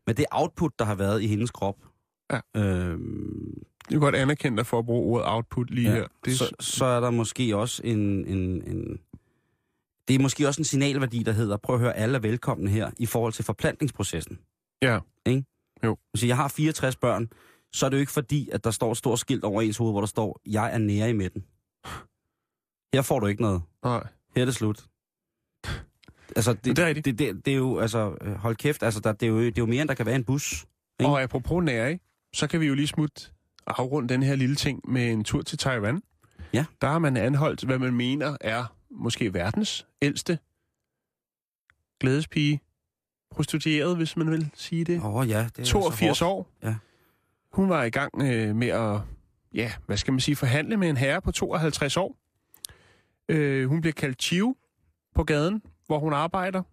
[0.08, 1.78] med det output, der har været i hendes krop.
[2.32, 2.40] Ja.
[2.56, 6.08] Øhm, det er godt anerkendt at for at bruge ordet output lige ja, her.
[6.26, 6.36] Det er...
[6.36, 9.00] Så, så er der måske også en, en, en...
[10.08, 12.92] Det er måske også en signalværdi, der hedder, prøv at høre, alle er velkomne her
[12.98, 14.40] i forhold til forplantningsprocessen.
[14.82, 15.00] Ja.
[15.26, 15.46] Ikke?
[15.84, 15.98] Jo.
[16.16, 17.30] Så jeg har 64 børn,
[17.74, 19.94] så er det jo ikke fordi, at der står et stort skilt over ens hoved,
[19.94, 21.46] hvor der står, jeg er nære i midten.
[22.94, 23.62] Her får du ikke noget.
[23.84, 24.08] Nej.
[24.36, 24.86] Her er det slut.
[26.36, 29.26] Altså, det, det, er det, det, det, er jo, altså, hold kæft, altså, der, det,
[29.26, 30.66] er jo, det er jo mere, end der kan være en bus.
[31.00, 31.12] Ikke?
[31.12, 32.00] Og apropos nære,
[32.34, 33.22] så kan vi jo lige smutte
[33.68, 36.02] afrunde den her lille ting med en tur til Taiwan.
[36.54, 36.66] Ja.
[36.82, 40.40] Der har man anholdt, hvad man mener er måske verdens ældste
[42.02, 42.62] glædespige.
[43.32, 45.00] Prostitueret, hvis man vil sige det.
[45.00, 46.50] Åh oh, ja, det er 82 år.
[46.64, 46.76] Ja.
[47.54, 49.00] Hun var i gang øh, med at,
[49.54, 52.18] ja, hvad skal man sige, forhandle med en herre på 52 år.
[53.30, 54.56] Øh, hun bliver kaldt Chiu
[55.16, 55.62] på gaden,
[55.92, 56.64] hvor hun arbejder.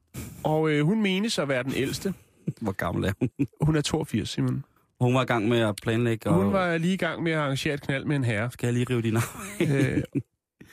[0.44, 2.14] Og øh, hun menes at være den ældste.
[2.60, 3.30] Hvor gammel er hun?
[3.60, 4.64] Hun er 82, Simon.
[5.00, 6.30] Hun var i gang med at planlægge...
[6.30, 6.34] Og...
[6.34, 8.50] Hun var lige i gang med at arrangere et knald med en herre.
[8.50, 9.16] Skal jeg lige rive din
[9.60, 10.02] øh,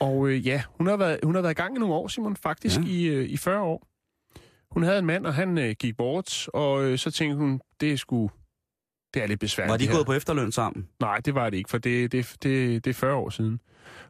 [0.00, 2.36] Og øh, ja, hun har, været, hun har været i gang i nogle år, Simon.
[2.36, 2.84] Faktisk ja.
[2.86, 3.86] i, øh, i 40 år.
[4.70, 7.92] Hun havde en mand, og han øh, gik bort, og øh, så tænkte hun, det
[7.92, 8.30] er sgu...
[9.14, 9.70] Det er lidt besværligt.
[9.70, 10.88] Var de gået på efterløn sammen?
[11.00, 13.60] Nej, det var det ikke, for det, det, det, det er 40 år siden.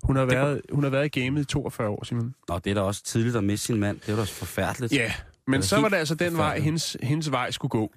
[0.02, 2.34] Hun har, været, hun har været i gamet i 42 år, Simon.
[2.48, 4.00] Nå, det er da også tidligt at miste sin mand.
[4.00, 4.92] Det er da forfærdeligt.
[4.92, 5.12] Ja,
[5.46, 7.92] men så var det altså den vej, hendes, hendes vej skulle gå.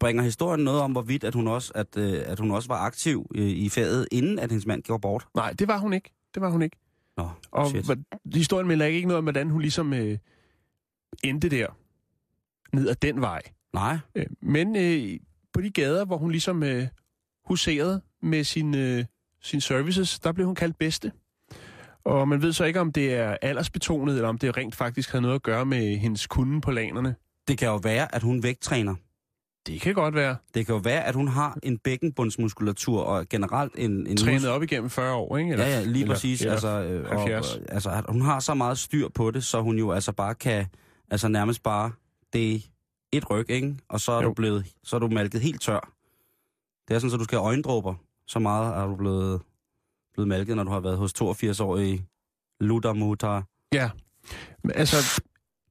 [0.00, 3.30] Bringer historien noget om, hvorvidt at hun også, at, øh, at hun også var aktiv
[3.34, 5.26] øh, i faget, inden at hendes mand gjorde bort?
[5.34, 6.12] Nej, det var hun ikke.
[6.34, 6.76] Det var hun ikke.
[7.16, 7.98] Nå, og shit.
[8.34, 10.18] historien melder ikke noget om, hvordan hun ligesom øh,
[11.24, 11.66] endte der.
[12.72, 13.42] Ned ad den vej.
[13.72, 13.98] Nej.
[14.14, 15.20] Øh, men øh,
[15.52, 16.86] på de gader, hvor hun ligesom øh,
[17.44, 19.04] huserede med sin, øh,
[19.44, 21.12] sin services, der blev hun kaldt bedste.
[22.04, 25.20] Og man ved så ikke, om det er aldersbetonet, eller om det rent faktisk har
[25.20, 27.14] noget at gøre med hendes kunden på lanerne.
[27.48, 28.94] Det kan jo være, at hun vægttræner.
[29.66, 30.36] Det kan godt være.
[30.54, 34.06] Det kan jo være, at hun har en bækkenbundsmuskulatur og generelt en...
[34.06, 35.52] en Trænet op igennem 40 år, ikke?
[35.52, 36.40] Eller, ja, ja, lige eller, præcis.
[36.40, 37.54] Eller, altså, øh, 70.
[37.54, 40.66] Og, altså, hun har så meget styr på det, så hun jo altså bare kan...
[41.10, 41.92] Altså nærmest bare...
[42.32, 42.58] Det er
[43.12, 43.76] et ryg, ikke?
[43.88, 44.28] Og så er, jo.
[44.28, 45.92] du blevet, så er du malket helt tør.
[46.88, 47.94] Det er sådan, at du skal have øjendråber.
[48.26, 49.42] Så meget er du blevet,
[50.12, 52.06] blevet malket, når du har været hos 82-årige
[52.60, 53.44] Luda Mutar.
[53.74, 53.90] Ja,
[54.74, 55.22] altså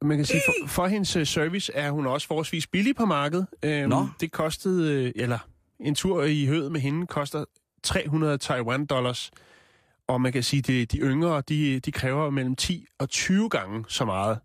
[0.01, 3.47] man kan sige, for, for hendes øh, service er hun også forholdsvis billig på markedet.
[3.65, 4.07] Øhm, Nå.
[4.19, 5.39] Det kostede, øh, eller
[5.79, 7.45] en tur i høet med hende koster
[7.83, 9.31] 300 Taiwan dollars.
[10.07, 13.49] Og man kan sige, at de, de yngre, de, de kræver mellem 10 og 20
[13.49, 14.39] gange så meget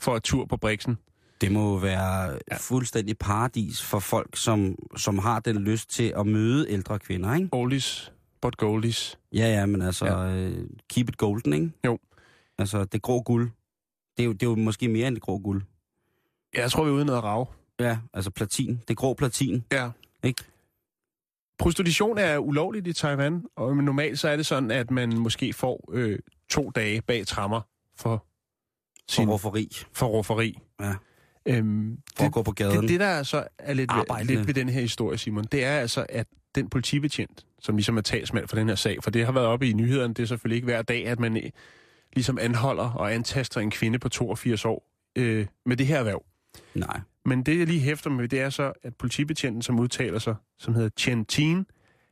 [0.00, 0.98] for et tur på Brixen.
[1.42, 2.56] Det må være ja.
[2.56, 7.48] fuldstændig paradis for folk, som, som har den lyst til at møde ældre kvinder, ikke?
[7.52, 9.18] Oldies, but goldies.
[9.32, 10.48] Ja, ja, men altså, ja.
[10.48, 11.70] Uh, keep it golden, ikke?
[11.86, 11.98] Jo.
[12.58, 13.50] Altså, det grå guld.
[14.16, 15.62] Det er, jo, det er jo måske mere end det grå guld.
[16.54, 17.52] Ja, jeg tror, vi er ude noget rav.
[17.80, 18.80] Ja, altså platin.
[18.88, 19.64] Det grå platin.
[19.72, 19.90] Ja.
[20.22, 20.44] Ikke?
[21.58, 25.90] Prostitution er ulovligt i Taiwan, og normalt så er det sådan, at man måske får
[25.92, 26.18] øh,
[26.48, 27.60] to dage bag trammer
[27.96, 28.26] for
[29.08, 29.26] sin...
[29.26, 29.68] For rufferi.
[29.92, 30.58] For rufferi.
[30.80, 30.94] Ja.
[31.46, 32.80] Øhm, for det, at gå på gaden.
[32.80, 35.78] Det, det der så er lidt, ved, lidt ved den her historie, Simon, det er
[35.78, 39.32] altså, at den politibetjent, som ligesom er talsmand for den her sag, for det har
[39.32, 41.50] været oppe i nyhederne, det er selvfølgelig ikke hver dag, at man øh,
[42.12, 46.24] ligesom anholder og antaster en kvinde på 82 år øh, med det her erhverv.
[46.74, 47.00] Nej.
[47.24, 50.74] Men det, jeg lige hæfter med, det er så, at politibetjenten, som udtaler sig, som
[50.74, 51.66] hedder Chen Tin,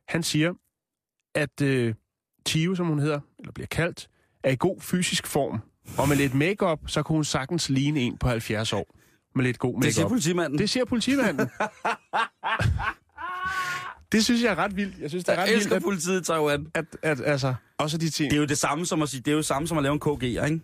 [0.08, 0.54] han siger,
[1.34, 1.94] at øh,
[2.46, 4.08] Tio, som hun hedder, eller bliver kaldt,
[4.42, 5.60] er i god fysisk form.
[5.98, 8.96] Og med lidt makeup, så kunne hun sagtens ligne en på 70 år.
[9.34, 9.82] Med lidt god makeup.
[9.84, 10.58] Det siger politimanden.
[10.58, 11.50] Det siger politimanden.
[14.12, 14.94] det synes jeg er ret vildt.
[15.00, 16.66] Jeg synes, det er jeg ret elsker vildt, politiet i Taiwan.
[16.74, 18.30] at, at, at, altså, også de ting.
[18.30, 19.82] Det er jo det samme som at sige, det er jo det samme som at
[19.82, 20.38] lave en KG, ikke?
[20.44, 20.60] Det er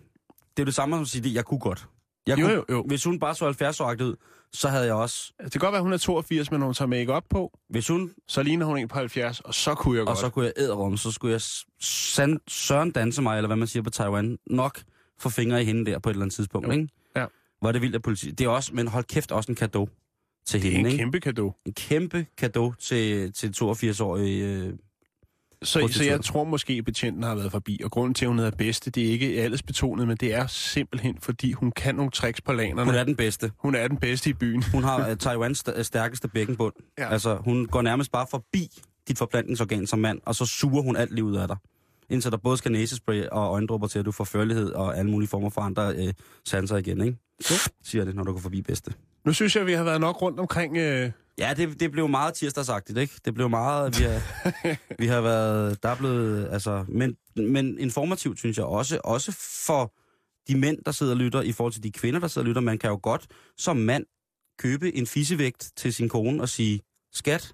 [0.59, 1.87] jo det samme som at sige, det, jeg kunne godt.
[2.27, 2.83] Jeg Jo, kunne, jo, jo.
[2.87, 4.15] Hvis hun bare så 70 år ud,
[4.53, 5.33] så havde jeg også...
[5.43, 8.11] Det kan godt være, hun er 82, men når hun tager makeup på, Hvis hun,
[8.27, 10.19] så ligner hun en på 70, og så kunne jeg og godt.
[10.19, 11.41] så kunne jeg æderom, så skulle jeg
[11.81, 14.79] sand, søren danse mig, eller hvad man siger på Taiwan, nok
[15.19, 16.71] få fingre i hende der på et eller andet tidspunkt, Jo.
[16.71, 16.87] ikke?
[17.59, 18.31] Hvor er det vildt af politi.
[18.31, 19.87] Det er også, men hold kæft, også en gave
[20.45, 21.53] til det er hende, en kæmpe gave.
[21.65, 24.45] En kæmpe gave til, til 82-årige...
[24.45, 24.73] Øh,
[25.63, 28.39] Så, så jeg tror måske, at betjenten har været forbi, og grunden til, at hun
[28.39, 32.11] er bedste, det er ikke alles betonet, men det er simpelthen, fordi hun kan nogle
[32.11, 32.85] tricks på lanerne.
[32.85, 33.51] hun er den bedste.
[33.59, 34.63] hun er den bedste i byen.
[34.63, 36.73] Hun har uh, Taiwans st- stærkeste bækkenbund.
[36.97, 37.09] Ja.
[37.11, 38.69] Altså, hun går nærmest bare forbi
[39.07, 41.57] dit forplantningsorgan som mand, og så suger hun alt livet af dig.
[42.09, 45.29] Indtil der både skal næsespray og øjendrupper til, at du får førlighed og alle mulige
[45.29, 46.13] former for andre øh,
[46.45, 47.17] sanser igen, ikke?
[47.83, 48.93] Siger det, når du går forbi bedste.
[49.25, 50.77] Nu synes jeg, at vi har været nok rundt omkring...
[50.77, 53.13] Øh, Ja, det, det blev meget tirsdagsagtigt, ikke?
[53.25, 54.21] Det blev meget, vi har,
[55.01, 59.31] vi har været, der er blevet, altså, men, men informativt, synes jeg også, også
[59.65, 59.93] for
[60.47, 62.61] de mænd, der sidder og lytter, i forhold til de kvinder, der sidder og lytter.
[62.61, 63.27] Man kan jo godt
[63.57, 64.05] som mand
[64.59, 66.81] købe en fisevægt til sin kone og sige,
[67.13, 67.53] skat,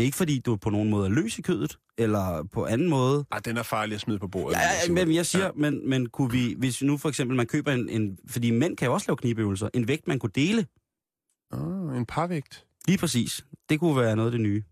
[0.00, 2.88] det er ikke fordi, du på nogen måde er løs i kødet, eller på anden
[2.88, 3.24] måde.
[3.30, 4.56] ah, den er farlig at smide på bordet.
[4.56, 5.50] Ja, ja, men jeg siger, ja.
[5.54, 8.86] men, men kunne vi, hvis nu for eksempel man køber en, en, fordi mænd kan
[8.86, 10.66] jo også lave knibøvelser, en vægt, man kunne dele,
[11.52, 12.66] Ah, en parvægt.
[12.86, 14.64] lige præcis, det kunne være noget af det nye.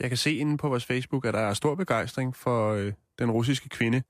[0.00, 3.30] Jeg kan se inde på vores Facebook, at der er stor begejstring for øh, den
[3.30, 4.02] russiske kvinde,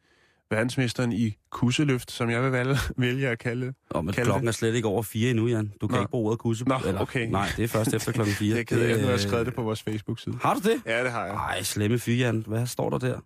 [0.50, 3.72] verdensmesteren i kusseløft, som jeg vil valge, vælge at kalde.
[3.90, 4.48] Og men Kalde klokken det.
[4.48, 5.72] er slet ikke over fire endnu, Jan.
[5.80, 6.00] Du kan Nå.
[6.02, 6.64] ikke bruge ordet kusse.
[6.68, 7.26] Nå, okay.
[7.30, 8.54] Nej, det er først efter klokken fire.
[8.54, 10.38] Jeg er ked af, at nu har jeg øh, skrevet det på vores Facebook-side.
[10.42, 10.82] Har du det?
[10.86, 11.34] Ja, det har jeg.
[11.34, 12.44] Ej, slemme fyre, Jan.
[12.46, 13.20] Hvad står der der?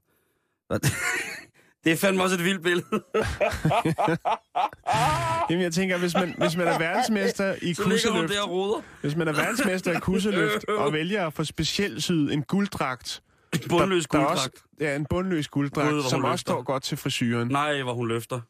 [1.84, 2.84] Det er fandme også et vildt billede.
[5.50, 8.80] Jamen, jeg tænker, hvis man, hvis man er verdensmester i Så kusseløft, der og roder.
[9.00, 13.22] hvis man er verdensmester i kusseløft og vælger at få specielt syet en gulddragt,
[13.68, 14.50] Bundløs der er også,
[14.80, 16.52] ja, en bundløs Gud, gulddragt, hvor som også løfter.
[16.52, 17.48] står godt til frisyren.
[17.48, 18.40] Nej, hvor hun løfter.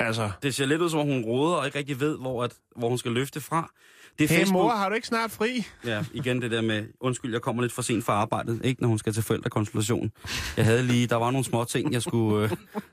[0.00, 2.52] Altså, Det ser lidt ud, som om hun roder og ikke rigtig ved, hvor, at,
[2.76, 3.70] hvor hun skal løfte fra.
[4.18, 4.62] Det er hey Facebook.
[4.62, 5.66] mor, har du ikke snart fri?
[5.84, 8.88] Ja, igen det der med, undskyld, jeg kommer lidt for sent fra arbejdet, ikke når
[8.88, 10.10] hun skal til forældrekonsultation.
[10.56, 12.50] Jeg havde lige, der var nogle små ting, jeg skulle, øh,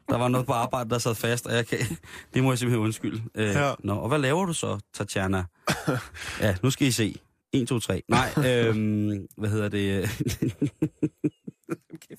[0.09, 1.79] der var noget på arbejde, der sad fast, og jeg kan,
[2.33, 3.21] det må jeg simpelthen undskylde.
[3.35, 3.73] Øh, Ja.
[3.79, 5.43] Nå, og hvad laver du så, Tatjana?
[6.41, 7.15] Ja, nu skal I se.
[7.53, 8.01] 1, 2, 3.
[8.07, 10.09] Nej, øhm, hvad hedder det?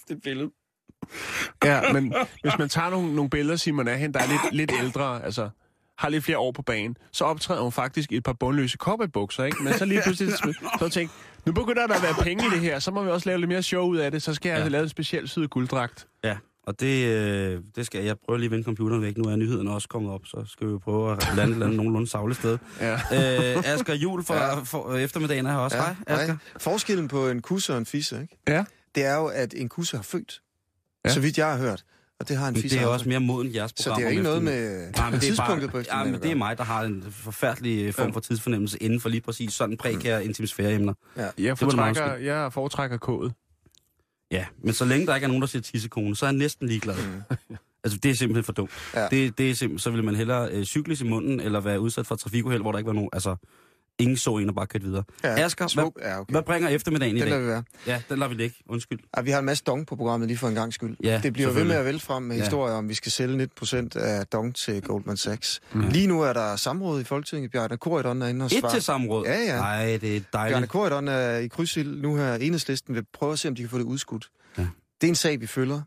[0.08, 0.50] Det billede.
[1.64, 4.72] Ja, men hvis man tager nogle, nogle billeder, Simon, af hende, der er lidt, lidt
[4.82, 5.48] ældre, altså
[5.98, 9.44] har lidt flere år på banen, så optræder hun faktisk i et par bundløse cowboybukser,
[9.44, 9.62] ikke?
[9.62, 10.32] Men så lige pludselig,
[10.78, 11.14] så tænkte,
[11.46, 13.48] nu begynder der at være penge i det her, så må vi også lave lidt
[13.48, 14.60] mere show ud af det, så skal jeg Ja.
[14.62, 16.06] altså lave en speciel syd gulddragt.
[16.24, 19.16] Ja, og det, øh, det skal jeg prøve lige at vende computeren væk.
[19.16, 21.66] Nu er nyhederne også kommet op, så skal vi jo prøve at lande et eller
[21.66, 22.58] andet nogenlunde savle sted.
[22.80, 22.92] Ja.
[22.94, 24.54] Øh, Asger Jul for, ja.
[24.58, 25.76] for eftermiddagen er her også.
[25.76, 26.26] Ja, Hej, Asger.
[26.26, 26.36] hej.
[26.58, 28.38] Forskellen på en kusse og en fisse, ikke?
[28.48, 28.64] Ja.
[28.94, 30.42] Det er jo, at en kusse har født.
[31.04, 31.08] Ja.
[31.08, 31.14] Ja.
[31.14, 31.84] Så vidt jeg har hørt.
[32.20, 33.96] Og det har en Men fisse det er også mere moden jeres Så program.
[34.00, 36.34] det er ikke noget med Nej, men det er tidspunktet på ja, men det er
[36.34, 40.94] mig, der har en forfærdelig form for tidsfornemmelse inden for lige præcis sådan prekære intimsfæreemner.
[41.16, 43.32] Jeg, Det var det foretrækker, jeg foretrækker kået.
[44.30, 46.68] Ja, men så længe der ikke er nogen, der siger tissekone, så er jeg næsten
[46.68, 46.96] ligeglad.
[47.30, 47.56] Mm.
[47.84, 48.70] Altså, det er simpelthen for dumt.
[48.94, 49.08] Ja.
[49.10, 52.06] Det, det er simpelthen, så vil man hellere øh, cykles i munden, eller være udsat
[52.06, 53.36] for trafikuheld, hvor der ikke var nogen, altså,
[53.98, 55.02] ingen så en og bare kørte videre.
[55.24, 55.96] Ja, Asger, smuk.
[56.00, 56.32] hvad, Ja, okay.
[56.32, 57.62] hvad bringer eftermiddagen i Det lader dag?
[57.86, 57.90] vi.
[57.90, 58.56] Ja, den lader vi ligge.
[58.68, 58.98] Undskyld.
[59.16, 60.96] Ja, vi har en masse dong på programmet lige for en gang skyld.
[61.02, 62.42] Ja, det bliver ved med at vælte frem med Ja.
[62.42, 65.60] historier om, vi skal sælge 19% af dong til Goldman Sachs.
[65.72, 65.80] Mm.
[65.80, 67.50] Lige nu er der samråd i Folketinget.
[67.50, 68.72] Bjarne Korydon er inde og Et svare.
[68.72, 69.26] til samråd.
[69.26, 69.56] Ja, ja.
[69.56, 70.70] Nej, det er Bjarne dejligt.
[70.70, 72.34] Korydon er i krydsild nu her.
[72.34, 74.28] Enhedslisten vil prøve at se, om de kan få det udskudt.
[74.58, 74.62] Ja.
[75.00, 75.80] Det er en sag, vi følger.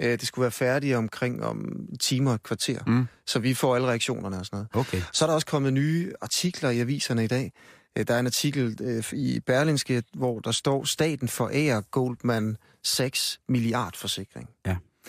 [0.00, 1.58] Øh, Det skulle være færdigt omkring om
[1.90, 3.06] en time og et kvarter, Mm.
[3.26, 4.86] så vi får alle reaktionerne og sådan noget.
[4.88, 5.02] Okay.
[5.12, 7.52] Så er der også kommet nye artikler i aviserne i dag.
[7.98, 13.40] Øh, Der er en artikel øh, i Berlingske, hvor der står, staten forærer Goldman 6
[13.48, 14.48] milliard forsikring.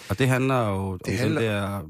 [0.10, 1.82] Og det handler jo det om handler- den der...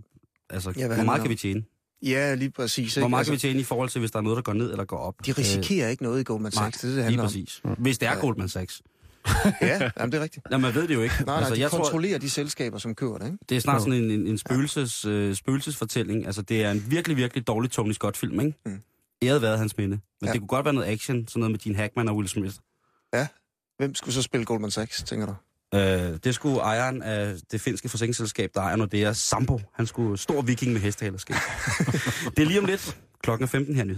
[0.49, 1.63] Altså, Ja, hvor handler meget kan vi tjene?
[2.01, 2.95] Ja, lige præcis.
[2.95, 4.53] Hvor meget Altså, kan vi tjene i forhold til, hvis der er noget, der går
[4.53, 5.15] ned eller går op?
[5.25, 7.27] de risikerer ikke noget i Goldman Sachs, det er det, det Lige handler om.
[7.27, 7.61] præcis.
[7.77, 8.19] Hvis det er Ja.
[8.19, 8.81] Goldman Sachs.
[9.61, 10.49] Ja, jamen, det er rigtigt.
[10.49, 11.15] Nej, man ved det jo ikke.
[11.15, 13.37] Nej, nej, altså, de jeg tror, kontrollerer de selskaber, som kører det, ikke?
[13.49, 16.25] det er snart sådan en, en, en spøgelses, øh, spøgelsesfortælling.
[16.25, 18.57] Altså, det er en virkelig, virkelig dårlig Tony Scott-film, ikke?
[18.65, 18.81] Mm.
[19.23, 19.99] Æret været hans minde.
[20.21, 20.31] Men Ja.
[20.31, 22.55] det kunne godt være noget action, sådan noget med Gene Hackman og Will Smith.
[23.77, 25.35] Hvem skulle så spille Goldman Sachs, tænker du?
[25.77, 29.61] Øh, det skulle ejeren af det finske forsikringsselskab, der ejer Nordea, Sampo.
[29.73, 31.35] Han skulle stor viking med hestehalerskab.
[32.37, 32.97] det er lige om lidt.
[33.23, 33.93] Klokken er 15 her nyhed.